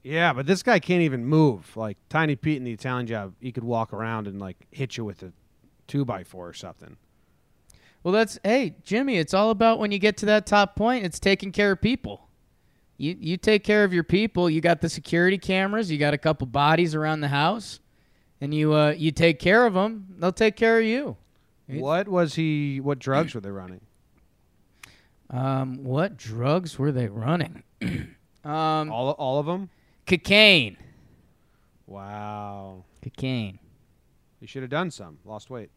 [0.03, 1.76] Yeah, but this guy can't even move.
[1.76, 5.05] Like Tiny Pete in the Italian job, he could walk around and like hit you
[5.05, 5.32] with a
[5.87, 6.97] two by four or something.
[8.03, 9.16] Well, that's hey Jimmy.
[9.16, 11.07] It's all about when you get to that top point.
[11.07, 12.28] It's taking care of people.
[12.99, 14.51] You you take care of your people.
[14.51, 15.91] You got the security cameras.
[15.91, 17.80] You got a couple bodies around the house,
[18.45, 20.07] and you uh you take care of them.
[20.18, 21.16] They'll take care of you.
[21.66, 22.78] What was he?
[22.78, 23.80] What drugs were they running?
[25.30, 27.62] Um, what drugs were they running?
[28.45, 29.70] um, All all of them.
[30.07, 30.76] cocaine.
[31.86, 32.84] Wow.
[33.03, 33.59] Cocaine.
[34.40, 35.18] He should have done some.
[35.24, 35.70] Lost weight.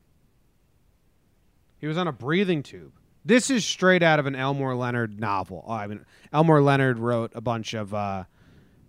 [1.80, 2.92] He was on a breathing tube.
[3.24, 5.64] This is straight out of an Elmore Leonard novel.
[5.66, 8.26] Oh, I mean, Elmore Leonard wrote a bunch of uh,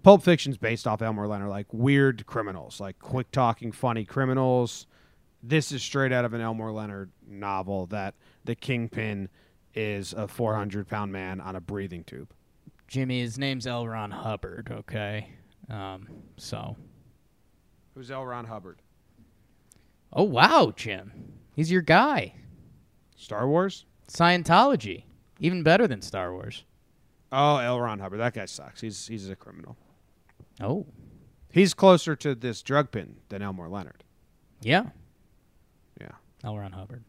[0.03, 4.87] Pulp Fiction's based off Elmore Leonard, like weird criminals, like quick talking, funny criminals.
[5.43, 9.29] This is straight out of an Elmore Leonard novel that the kingpin
[9.75, 12.33] is a 400 pound man on a breathing tube.
[12.87, 13.87] Jimmy, his name's L.
[13.87, 14.69] Ron Hubbard.
[14.71, 15.31] Okay.
[15.69, 16.09] Um.
[16.37, 16.77] So.
[17.95, 18.25] Who's L.
[18.25, 18.81] Ron Hubbard?
[20.13, 21.13] Oh wow, Jim.
[21.55, 22.35] He's your guy.
[23.17, 23.85] Star Wars?
[24.09, 25.05] Scientology.
[25.41, 26.65] Even better than Star Wars.
[27.31, 27.81] Oh, L.
[27.81, 28.21] Ron Hubbard.
[28.21, 28.81] That guy sucks.
[28.81, 29.77] He's he's a criminal.
[30.61, 30.87] Oh.
[31.51, 34.05] He's closer to this drug pin than Elmore Leonard.
[34.61, 34.87] Yeah.
[36.01, 36.11] Yeah.
[36.45, 36.57] L.
[36.59, 37.05] Ron Hubbard.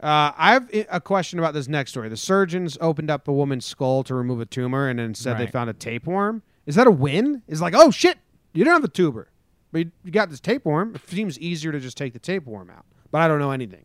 [0.00, 2.08] Uh, I have a question about this next story.
[2.08, 5.46] The surgeons opened up a woman's skull to remove a tumor, and then said they
[5.46, 6.42] found a tapeworm.
[6.66, 7.42] Is that a win?
[7.48, 8.18] Is like, oh shit,
[8.52, 9.28] you don't have a tumor,
[9.72, 10.94] but you, you got this tapeworm.
[10.94, 13.84] It seems easier to just take the tapeworm out, but I don't know anything.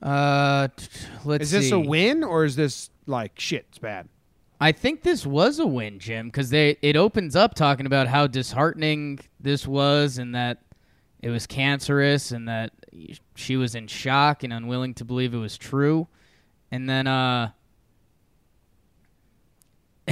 [0.00, 0.68] Uh,
[1.24, 3.66] let's Is this a win or is this like shit?
[3.68, 4.08] It's bad.
[4.60, 8.26] I think this was a win, Jim, because they it opens up talking about how
[8.26, 10.62] disheartening this was, and that
[11.20, 12.72] it was cancerous, and that
[13.36, 16.08] she was in shock and unwilling to believe it was true,
[16.72, 17.50] and then uh,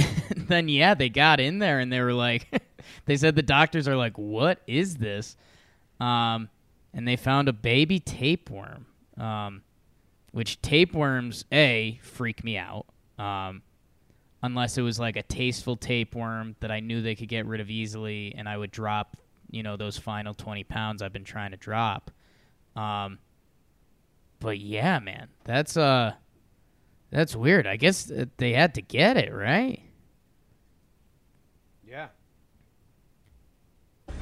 [0.35, 2.47] then yeah, they got in there and they were like,
[3.05, 5.35] they said the doctors are like, what is this?
[5.99, 6.49] Um,
[6.93, 8.85] and they found a baby tapeworm,
[9.17, 9.63] um,
[10.31, 12.85] which tapeworms a freak me out.
[13.17, 13.61] Um,
[14.43, 17.69] unless it was like a tasteful tapeworm that I knew they could get rid of
[17.69, 19.17] easily, and I would drop,
[19.49, 22.11] you know, those final twenty pounds I've been trying to drop.
[22.75, 23.19] Um,
[24.39, 26.13] but yeah, man, that's uh,
[27.09, 27.65] that's weird.
[27.65, 29.81] I guess they had to get it right.
[31.87, 32.07] Yeah.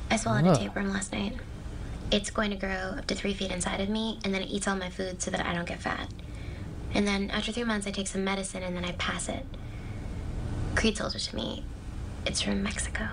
[0.09, 0.55] I swallowed Ugh.
[0.55, 1.33] a tapeworm last night.
[2.11, 4.67] It's going to grow up to three feet inside of me, and then it eats
[4.67, 6.07] all my food so that I don't get fat.
[6.93, 9.45] And then after three months, I take some medicine and then I pass it.
[10.75, 11.63] Creed sold it to me.
[12.25, 13.07] It's from Mexico.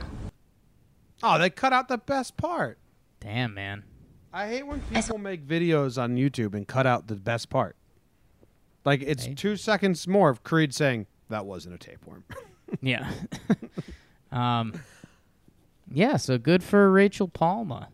[1.22, 2.78] Oh, they cut out the best part.
[3.20, 3.84] Damn, man.
[4.32, 7.76] I hate when people make videos on YouTube and cut out the best part.
[8.84, 9.34] Like it's Hey.
[9.34, 12.24] two seconds more of Creed saying that wasn't a tapeworm.
[12.80, 13.10] Yeah.
[14.32, 14.72] um.
[15.92, 16.16] Yeah.
[16.16, 17.90] So good for Rachel Palma.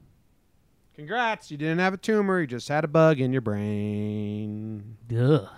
[0.94, 2.40] Congrats, you didn't have a tumor.
[2.40, 4.96] You just had a bug in your brain.
[5.12, 5.48] Ugh.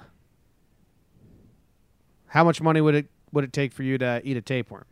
[2.28, 4.84] How much money would it would it take for you to eat a tapeworm?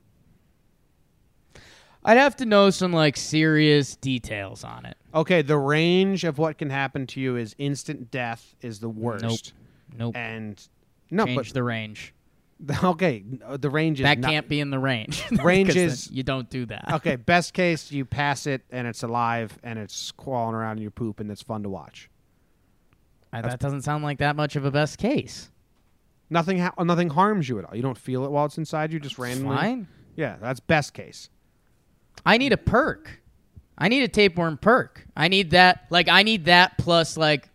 [2.05, 4.97] I'd have to know some like serious details on it.
[5.15, 9.25] Okay, the range of what can happen to you is instant death is the worst.
[9.25, 9.39] Nope.
[9.99, 10.17] Nope.
[10.17, 10.69] And
[11.11, 12.15] no, Change the range.
[12.85, 13.25] okay,
[13.57, 15.23] the range is That not- can't be in the range.
[15.43, 16.93] Range is- you don't do that.
[16.95, 20.91] Okay, best case you pass it and it's alive and it's crawling around in your
[20.91, 22.11] poop and it's fun to watch.
[23.33, 25.51] Uh, that doesn't sound like that much of a best case.
[26.31, 27.75] Nothing ha- nothing harms you at all.
[27.75, 29.57] You don't feel it while it's inside you just randomly.
[29.57, 29.89] Fine.
[30.17, 31.31] Yeah, that's best case.
[32.27, 33.21] I need a perk.
[33.79, 35.07] I need a tapeworm perk.
[35.17, 35.87] I need that.
[35.91, 37.49] Like I need that plus like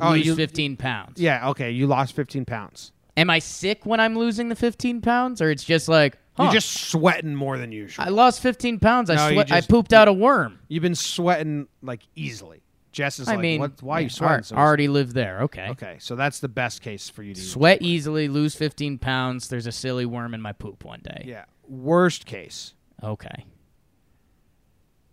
[0.00, 1.20] Oh, lose you- 15 pounds.
[1.20, 2.92] Yeah, okay, you lost 15 pounds.
[3.16, 6.44] Am I sick when I'm losing the 15 pounds, or it's just like Huh.
[6.44, 8.04] You're just sweating more than usual.
[8.04, 9.10] I lost 15 pounds.
[9.10, 10.60] I No, you sweat, I pooped out a worm.
[10.68, 12.62] You've been sweating like easily.
[12.92, 14.42] Jess is I like, mean, what, why are you sweating?
[14.44, 15.42] so already lived there.
[15.42, 15.68] Okay.
[15.70, 19.48] Okay, so that's the best case for you to Sweat easily, lose 15 pounds.
[19.48, 21.24] There's a silly worm in my poop one day.
[21.26, 21.44] Yeah.
[21.68, 22.72] Worst case,
[23.02, 23.44] Okay.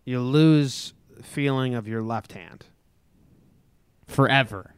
[0.05, 2.65] you lose feeling of your left hand
[4.07, 4.73] Forever.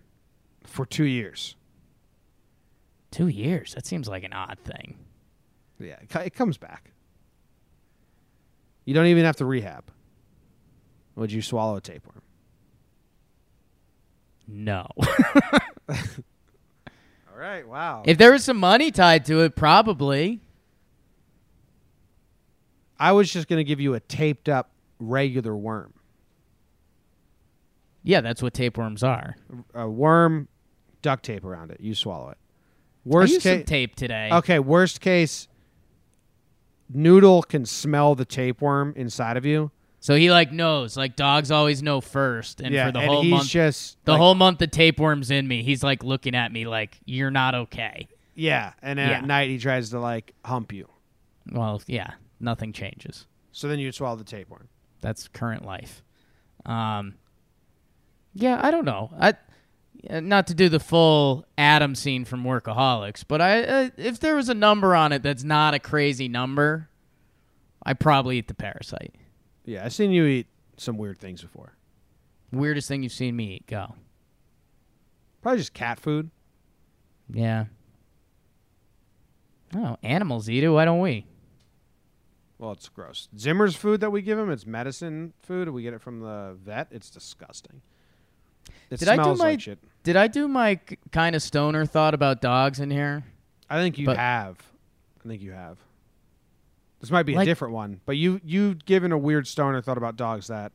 [0.64, 1.56] for two years.
[3.12, 3.74] Two years.
[3.76, 4.98] That seems like an odd thing.
[5.80, 6.92] Yeah, it, co- it comes back.
[8.86, 9.92] You don't even have to rehab.
[11.16, 12.22] Would you swallow a tapeworm?
[14.48, 14.88] No.
[15.90, 15.96] All
[17.36, 17.68] right.
[17.68, 18.04] Wow.
[18.06, 20.42] if there was some money tied to it, probably.
[23.00, 25.94] I was just going to give you a taped up regular worm.
[28.04, 29.36] Yeah, that's what tapeworms are.
[29.74, 30.48] A worm,
[31.02, 31.82] duct tape around it.
[31.82, 32.38] You swallow it.
[33.06, 33.66] Worst case.
[33.66, 34.30] tape today.
[34.32, 35.48] Okay, worst case.
[36.90, 39.72] Noodle can smell the tapeworm inside of you.
[40.00, 43.22] So he like knows, like dogs always know first, and yeah, for the and whole
[43.24, 45.64] he's month, just the like- whole month the tapeworm's in me.
[45.64, 48.08] He's like looking at me like you're not okay.
[48.36, 49.18] yeah, and then Yeah.
[49.18, 50.88] at night he tries to like hump you.
[51.52, 53.26] Well, yeah, nothing changes.
[53.52, 54.68] So then you swallow the tapeworm.
[55.02, 56.04] That's current life.
[56.66, 57.16] Um,
[58.34, 59.10] yeah, I don't know.
[59.20, 59.34] I
[60.10, 64.36] uh, not to do the full Adam scene from Workaholics, but I uh, if there
[64.36, 66.88] was a number on it that's not a crazy number,
[67.84, 69.16] I probably eat the parasite.
[69.68, 70.48] Yeah, I've seen you eat
[70.78, 71.74] some weird things before.
[72.54, 73.68] Weirdest thing you've seen me eat.
[73.68, 73.94] Go.
[75.42, 76.32] Probably just cat food.
[77.32, 77.66] Yeah.
[79.76, 80.70] Oh, animals eat it.
[80.70, 81.26] Why don't we?
[82.58, 83.28] Well, it's gross.
[83.38, 85.70] Zimmer's food that we give him, it's medicine food.
[85.70, 86.88] We get it from the vet.
[86.90, 87.82] It's disgusting.
[88.90, 89.80] It Did I do my- like shit.
[90.04, 90.80] Did I do my
[91.12, 93.26] kind of stoner thought about dogs in here?
[93.70, 94.58] I think you but- have.
[95.24, 95.78] I think you have.
[97.00, 100.16] This might be a different one, but you you given a weird stoner thought about
[100.16, 100.72] dogs that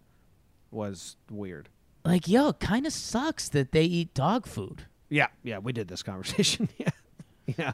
[0.70, 1.68] was weird.
[2.04, 4.82] Like, yo, it kind of sucks that they eat dog food.
[5.08, 6.68] Yeah, yeah, we did this conversation.
[6.78, 6.90] yeah,
[7.46, 7.72] yeah.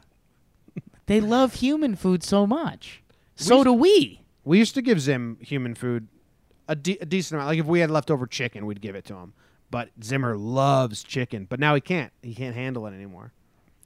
[1.05, 3.01] They love human food so much.
[3.35, 4.21] So used- do we.
[4.43, 6.07] We used to give Zim human food
[6.67, 7.49] a, de- a decent amount.
[7.49, 9.33] Like if we had leftover chicken, we'd give it to him.
[9.71, 12.11] But Zimmer loves chicken, but now he can't.
[12.23, 13.31] He can't handle it anymore.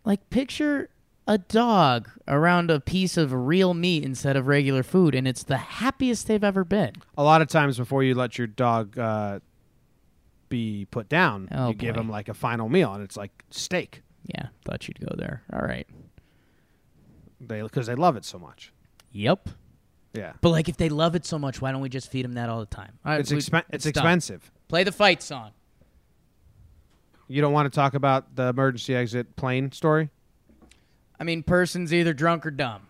[0.05, 0.89] Like, picture
[1.27, 5.57] a dog around a piece of real meat instead of regular food, and it's the
[5.57, 6.93] happiest they've ever been.
[7.17, 9.39] A lot of times before you let your dog uh,
[10.49, 12.01] be put down, Oh, you give boy.
[12.01, 14.01] him like a final meal, and it's like steak.
[14.25, 15.43] Yeah, thought you'd go there.
[15.51, 15.87] All right.
[17.41, 18.71] They because they love it so much.
[19.11, 19.49] Yep.
[20.13, 22.33] Yeah, But like, if they love it so much, why don't we just feed them
[22.33, 22.91] that all the time?
[23.03, 24.51] All right, it's we- expen- it's expensive.
[24.67, 25.51] Play the fight song.
[27.27, 30.09] You don't want to talk about the emergency exit plane story?
[31.19, 32.87] I mean, person's either drunk or dumb.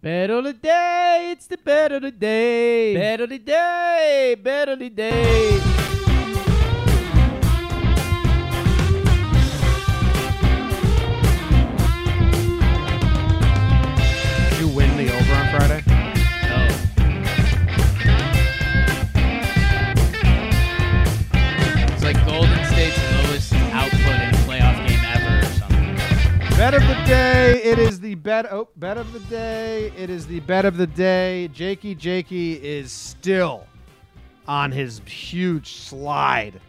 [0.00, 2.94] Bet of the day, it's the bet of the day.
[2.94, 5.73] Bet of the day, bet of the day.
[26.74, 27.62] Bet of the day.
[27.62, 28.52] It is the bet.
[28.52, 29.92] Oh, bet of the day.
[29.96, 31.46] It is the bet of the day.
[31.52, 33.64] Jakey Jakey is still
[34.48, 36.60] on his huge slide.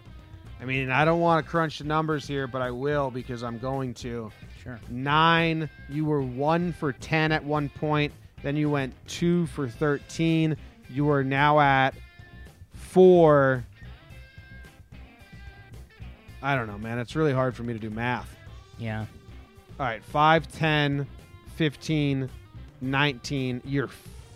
[0.61, 3.57] I mean, I don't want to crunch the numbers here, but I will because I'm
[3.57, 4.31] going to.
[4.61, 4.79] Sure.
[4.91, 5.67] Nine.
[5.89, 8.13] You were one for 10 at one point.
[8.43, 10.55] Then you went two for 13.
[10.87, 11.95] You are now at
[12.73, 13.65] four.
[16.43, 16.99] I don't know, man.
[16.99, 18.29] It's really hard for me to do math.
[18.77, 19.07] Yeah.
[19.79, 21.07] All right, 5, 10,
[21.55, 22.29] 15,
[22.81, 23.61] 19.
[23.65, 23.89] You're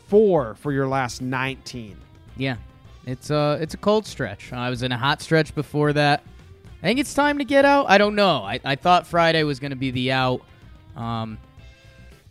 [0.07, 1.97] four for your last 19.
[2.35, 2.57] Yeah.
[3.05, 4.51] It's uh it's a cold stretch.
[4.53, 6.23] I was in a hot stretch before that.
[6.79, 7.89] I think it's time to get out.
[7.89, 8.43] I don't know.
[8.43, 10.41] I, I thought Friday was gonna be the out.
[10.95, 11.37] Um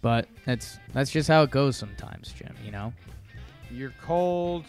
[0.03, 2.93] but that's that's just how it goes sometimes, Jim, you know?
[3.71, 4.65] You're cold,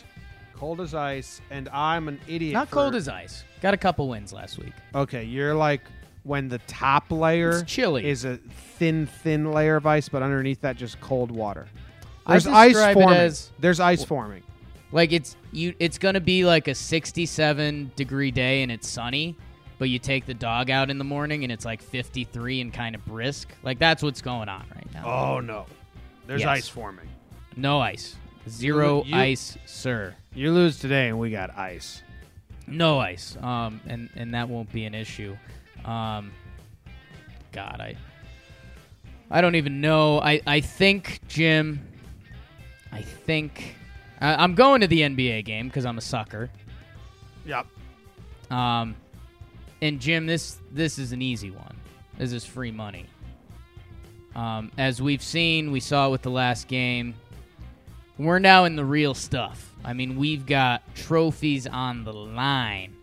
[0.55, 2.53] cold as ice, and I'm an idiot.
[2.53, 3.43] Not for- cold as ice.
[3.61, 4.73] Got a couple wins last week.
[4.95, 5.81] Okay, you're like
[6.29, 8.07] when the top layer It's chilly.
[8.07, 8.37] is a
[8.77, 11.67] thin, thin layer of ice, but underneath that, just cold water.
[12.25, 13.19] I There's ice describe it forming.
[13.19, 14.43] as- There's ice forming.
[14.91, 19.35] Like it's you it's gonna be like a sixty seven degree day and it's sunny,
[19.79, 22.71] but you take the dog out in the morning and it's like fifty three and
[22.73, 23.49] kind of brisk.
[23.63, 25.05] Like that's what's going on right now.
[25.05, 25.65] Oh no,
[26.27, 26.47] there's Yes.
[26.49, 27.07] ice forming.
[27.55, 28.15] No ice.
[28.47, 30.15] Zero You- ice, sir.
[30.33, 32.01] You lose today, and we got ice.
[32.67, 33.35] No ice.
[33.41, 35.35] Um, and and that won't be an issue.
[35.85, 36.31] Um,
[37.51, 37.95] God, I
[39.31, 40.19] I don't even know.
[40.19, 41.87] I I think Jim,
[42.91, 43.75] I think
[44.19, 46.49] I I'm going to the NBA game because I'm a sucker.
[47.45, 47.67] Yep.
[48.51, 48.95] Um,
[49.81, 51.75] and Jim, this this is an easy one.
[52.17, 53.05] This is free money.
[54.35, 57.15] Um, as we've seen, we saw it with the last game.
[58.17, 59.73] We're now in the real stuff.
[59.83, 62.95] I mean, we've got trophies on the line.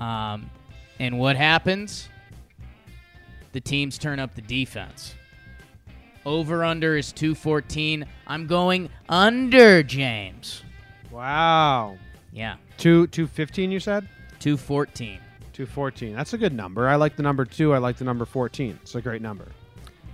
[0.00, 0.50] Um,
[0.98, 2.08] and what happens?
[3.52, 5.14] The teams turn up the defense.
[6.24, 8.04] Over under is 214.
[8.26, 10.62] I'm going under, James.
[11.10, 11.96] Wow.
[12.32, 13.70] Yeah, Two two fifteen.
[13.70, 14.06] You said
[14.40, 15.18] 214.
[15.54, 16.14] two fourteen.
[16.14, 16.86] That's a good number.
[16.88, 17.72] I like the number two.
[17.72, 18.78] I like the number fourteen.
[18.82, 19.46] It's a great number.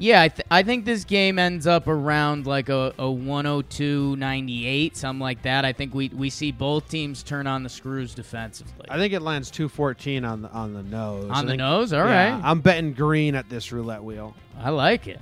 [0.03, 5.21] Yeah, I, th- I think this game ends up around like a, a 102-98, something
[5.21, 5.65] like that.
[5.65, 8.87] I think we, we see both teams turn on the screws defensively.
[8.91, 11.31] I think it lands two fourteen on the on the nose.
[11.31, 11.93] I on the think- nose?
[11.93, 12.41] All yeah, right.
[12.45, 14.35] I'm betting green at this roulette wheel.
[14.59, 15.21] I like it.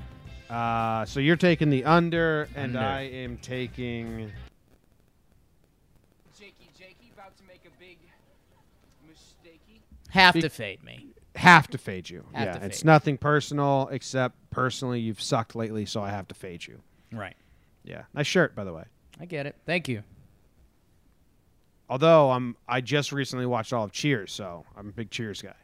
[0.48, 2.88] Uh, so you're taking the under, and Under.
[2.88, 4.32] I am taking.
[6.38, 7.98] Jakey, Jakey, about to make a big
[9.06, 9.80] mistakey.
[10.08, 11.09] Have Be- to fade me.
[11.36, 12.24] Have to fade you.
[12.32, 16.34] Have yeah, to it's nothing personal except personally you've sucked lately, so I have to
[16.34, 16.80] fade you.
[17.12, 17.36] Right.
[17.84, 18.84] Yeah, nice shirt by the way.
[19.20, 19.56] I get it.
[19.66, 20.02] Thank you.
[21.88, 25.54] Although I'm, I just recently watched all of Cheers, so I'm a big Cheers guy.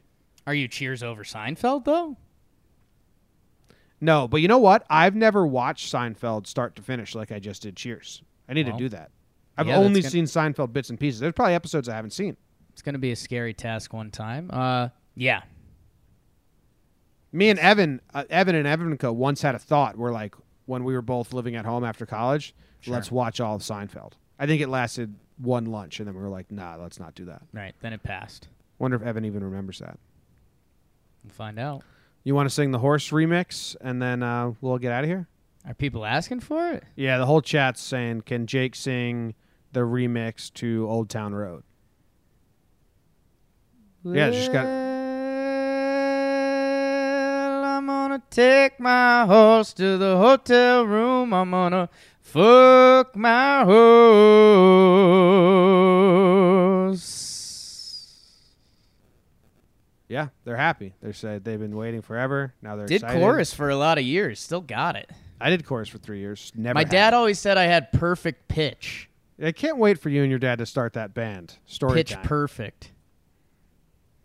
[0.46, 2.16] Are you cheers over Seinfeld though?
[4.00, 4.84] No, but you know what?
[4.90, 8.22] I've never watched Seinfeld start to finish like I just did Cheers.
[8.48, 9.10] I need Well, to do that.
[9.56, 11.20] I've yeah, only gonna- seen Seinfeld bits and pieces.
[11.20, 12.36] There's probably episodes I haven't seen.
[12.72, 14.50] It's going to be a scary task one time.
[14.52, 15.42] Uh yeah.
[17.37, 19.97] Me and Evan, uh, Evan and Evanka once had a thought.
[19.99, 20.34] We're like,
[20.64, 22.55] when we were both living at home after college,
[22.87, 24.12] let's watch all of Seinfeld.
[24.39, 27.26] I think it lasted one lunch, and then we were like, nah, let's not do
[27.26, 27.43] that.
[27.53, 27.74] Right.
[27.80, 28.49] Then it passed.
[28.78, 29.99] Wonder if Evan even remembers that.
[31.24, 31.82] We'll find out.
[32.24, 35.28] You want to sing the horse remix, and then uh, we'll get out of here?
[35.66, 36.84] Are people asking for it?
[36.97, 39.34] Yeah, the whole chat's saying, can Jake sing
[39.72, 41.64] the remix to Old Town Road?
[44.05, 44.64] Yeah, just got-
[48.16, 51.32] gonna take my horse to the hotel room.
[51.34, 51.88] I'm gonna
[52.20, 53.64] fuck my
[56.86, 57.02] horse.
[60.08, 60.94] Yeah, they're happy.
[61.02, 62.54] They said they've been waiting forever.
[62.62, 63.20] Now they're Did excited.
[63.20, 64.38] chorus for a lot of years.
[64.40, 65.10] Still got it.
[65.40, 66.52] I did chorus for three years.
[66.54, 66.74] Never.
[66.74, 67.16] My dad it.
[67.16, 69.10] always said I had perfect pitch.
[69.42, 71.58] I can't wait for you and your dad to start that band.
[71.66, 72.22] Story pitch time.
[72.22, 72.92] perfect.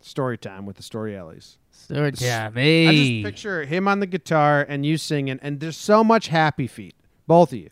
[0.00, 1.58] Story time with the Story Ellies.
[1.72, 6.04] Story It's- I just picture him on the guitar and you singing, and there's so
[6.04, 6.94] much happy feet,
[7.26, 7.70] both of you,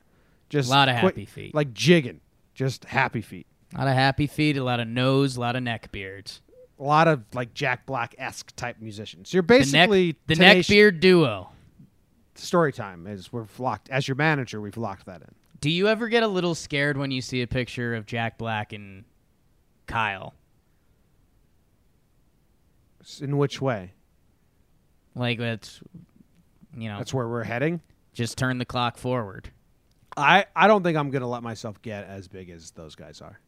[0.48, 1.54] just a Lot of quick- happy feet.
[1.54, 2.20] like jigging,
[2.54, 3.46] just happy feet.
[3.74, 6.40] A lot of happy feet, a lot of nose, a lot of neck beards.
[6.78, 9.32] A lot of like Jack Black esque type musicians.
[9.34, 11.50] You're The neck, basically the Tenacious- neck beard duo.
[12.34, 14.60] Story time is we're locked as your manager.
[14.62, 15.28] We've locked that in.
[15.60, 18.72] Do you ever get a little scared when you see a picture of Jack Black
[18.72, 19.04] and
[19.86, 20.34] Kyle?
[23.20, 23.92] In which way?
[25.14, 25.80] Like that's
[26.76, 27.80] you know, That's where we're heading.
[28.12, 29.50] just turn the clock forward.
[30.16, 33.40] I I don't think I'm gonna let myself get as big as those guys are.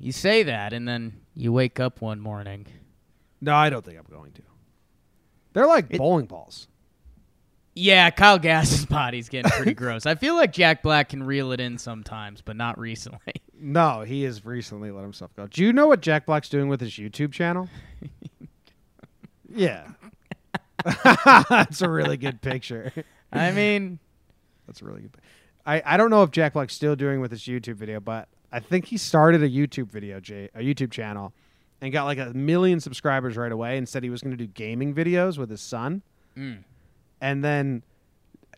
[0.00, 2.66] You say that and then you wake up one morning.
[3.40, 4.42] No, I don't think I'm going to.
[5.52, 6.66] They're like bowling balls.
[7.78, 10.06] Yeah, Kyle Gass's body's getting pretty gross.
[10.06, 13.18] I feel like Jack Black can reel it in sometimes, but not recently.
[13.58, 15.46] No, he has recently let himself go.
[15.46, 17.70] Do you know what Jack Black's doing with his YouTube channel?
[19.48, 19.86] yeah.
[21.48, 22.92] That's a really good picture.
[23.32, 23.98] I mean,
[24.66, 25.16] That's a really good.
[25.64, 28.60] I, I don't know if Jack Black's still doing with his YouTube video, but I
[28.60, 31.32] think he started a YouTube video, Jay, a YouTube channel,
[31.80, 34.46] and got like a million subscribers right away, and said he was going to do
[34.46, 36.02] gaming videos with his son,
[36.36, 36.58] Mm.
[37.20, 37.82] And then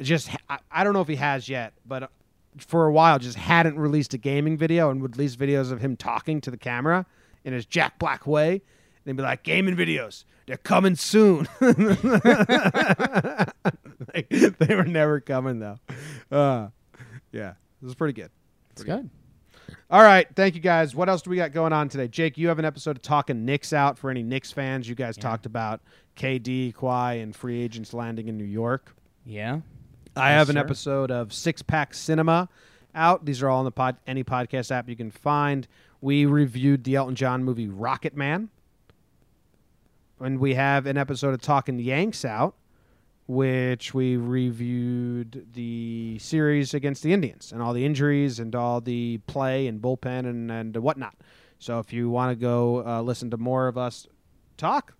[0.00, 2.08] just I, I don't know if he has yet, but uh,
[2.58, 5.96] for a while just hadn't released a gaming video and would release videos of him
[5.96, 7.06] talking to the camera
[7.44, 8.60] in his Jack Black way, and
[9.04, 11.78] he'd be like, "Gaming videos, they're coming soon." like,
[14.28, 15.78] they were never coming though.
[16.30, 16.68] Uh,
[17.32, 18.30] yeah, this is pretty good.
[18.70, 19.08] it's good.
[19.90, 20.94] All right, thank you guys.
[20.94, 22.08] What else do we got going on today?
[22.08, 24.88] Jake, you have an episode of Talking Knicks out for any Knicks fans.
[24.88, 25.80] You guys talked about
[26.18, 28.94] KD, Kawhi, and free agents landing in New York.
[29.24, 29.60] Yeah.
[30.16, 30.60] I Yes, have an sir.
[30.60, 32.48] episode of Six Pack Cinema
[32.94, 33.24] out.
[33.24, 35.66] These are all in the pod any podcast app you can find.
[36.00, 38.48] We reviewed the Elton John movie Rocket Man.
[40.20, 42.56] And we have an episode of Talking Yanks out,
[43.28, 49.18] which we reviewed the series against the Indians and all the injuries and all the
[49.28, 51.14] play and bullpen and, and whatnot.
[51.60, 54.08] So if you want to go uh, listen to more of us
[54.56, 54.94] talk,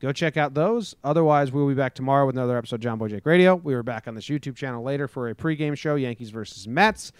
[0.00, 0.94] go check out those.
[1.04, 3.54] Otherwise, we'll be back tomorrow with another episode of Jomboy Jake Radio.
[3.54, 7.12] We were back on this YouTube channel later for a pregame show, Yankees versus Mets.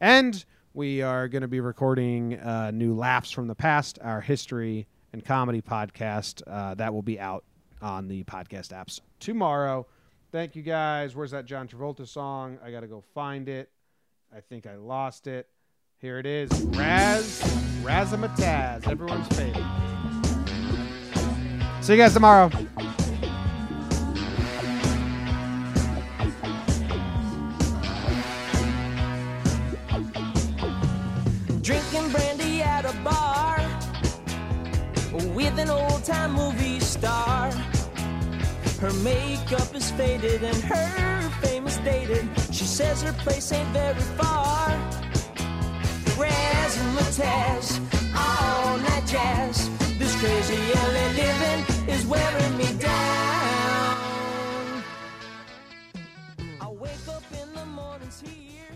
[0.00, 4.86] And we are going to be recording uh, new Laughs from the Past, our history
[5.12, 6.42] and comedy podcast.
[6.46, 7.44] Uh, that will be out
[7.80, 9.86] on the podcast apps tomorrow.
[10.30, 11.16] Thank you guys.
[11.16, 12.58] Where's that John Travolta song?
[12.64, 13.70] I got to go find it.
[14.34, 15.48] I think I lost it.
[16.00, 16.50] Here it is.
[16.76, 17.40] Raz,
[17.82, 19.97] Razzmatazz, everyone's favorite.
[21.88, 22.50] See you guys tomorrow.
[31.62, 33.56] Drinking brandy at a bar
[35.34, 37.50] with an old time movie star.
[38.82, 42.28] Her makeup is faded and her fame is dated.
[42.52, 44.68] She says her place ain't very far.
[46.20, 47.80] Razzmatazz,
[48.14, 49.70] all night jazz.
[49.98, 53.96] This crazy LA living is wearing me down.
[56.60, 58.74] I wake up in the mornings here.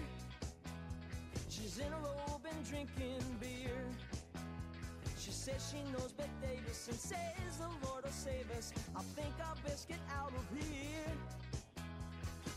[1.49, 3.85] She's in a robe and drinking beer.
[5.19, 8.73] She says she knows Bette Davis and says the Lord will save us.
[8.97, 11.13] I think I'll best get out of here.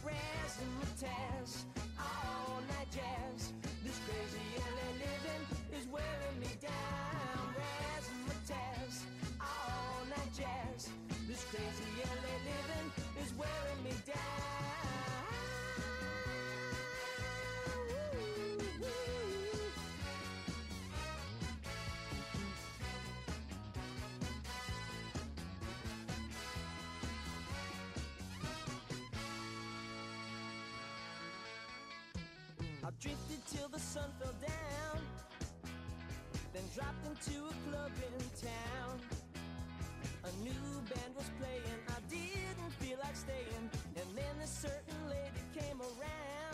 [0.05, 1.65] Razzmatazz,
[1.99, 3.53] all night jazz.
[3.83, 5.43] This crazy LA living
[5.79, 7.55] is wearing me down.
[7.59, 9.14] Razzmatazz, all night
[10.37, 10.89] jazz.
[11.27, 12.91] This crazy LA living
[13.23, 14.15] is wearing me down.
[32.83, 35.01] I drifted till the sun fell down,
[36.53, 39.14] then dropped into a club in town
[40.45, 41.79] new band was playing.
[41.89, 43.65] I didn't feel like staying.
[43.97, 46.44] And then a certain lady came around.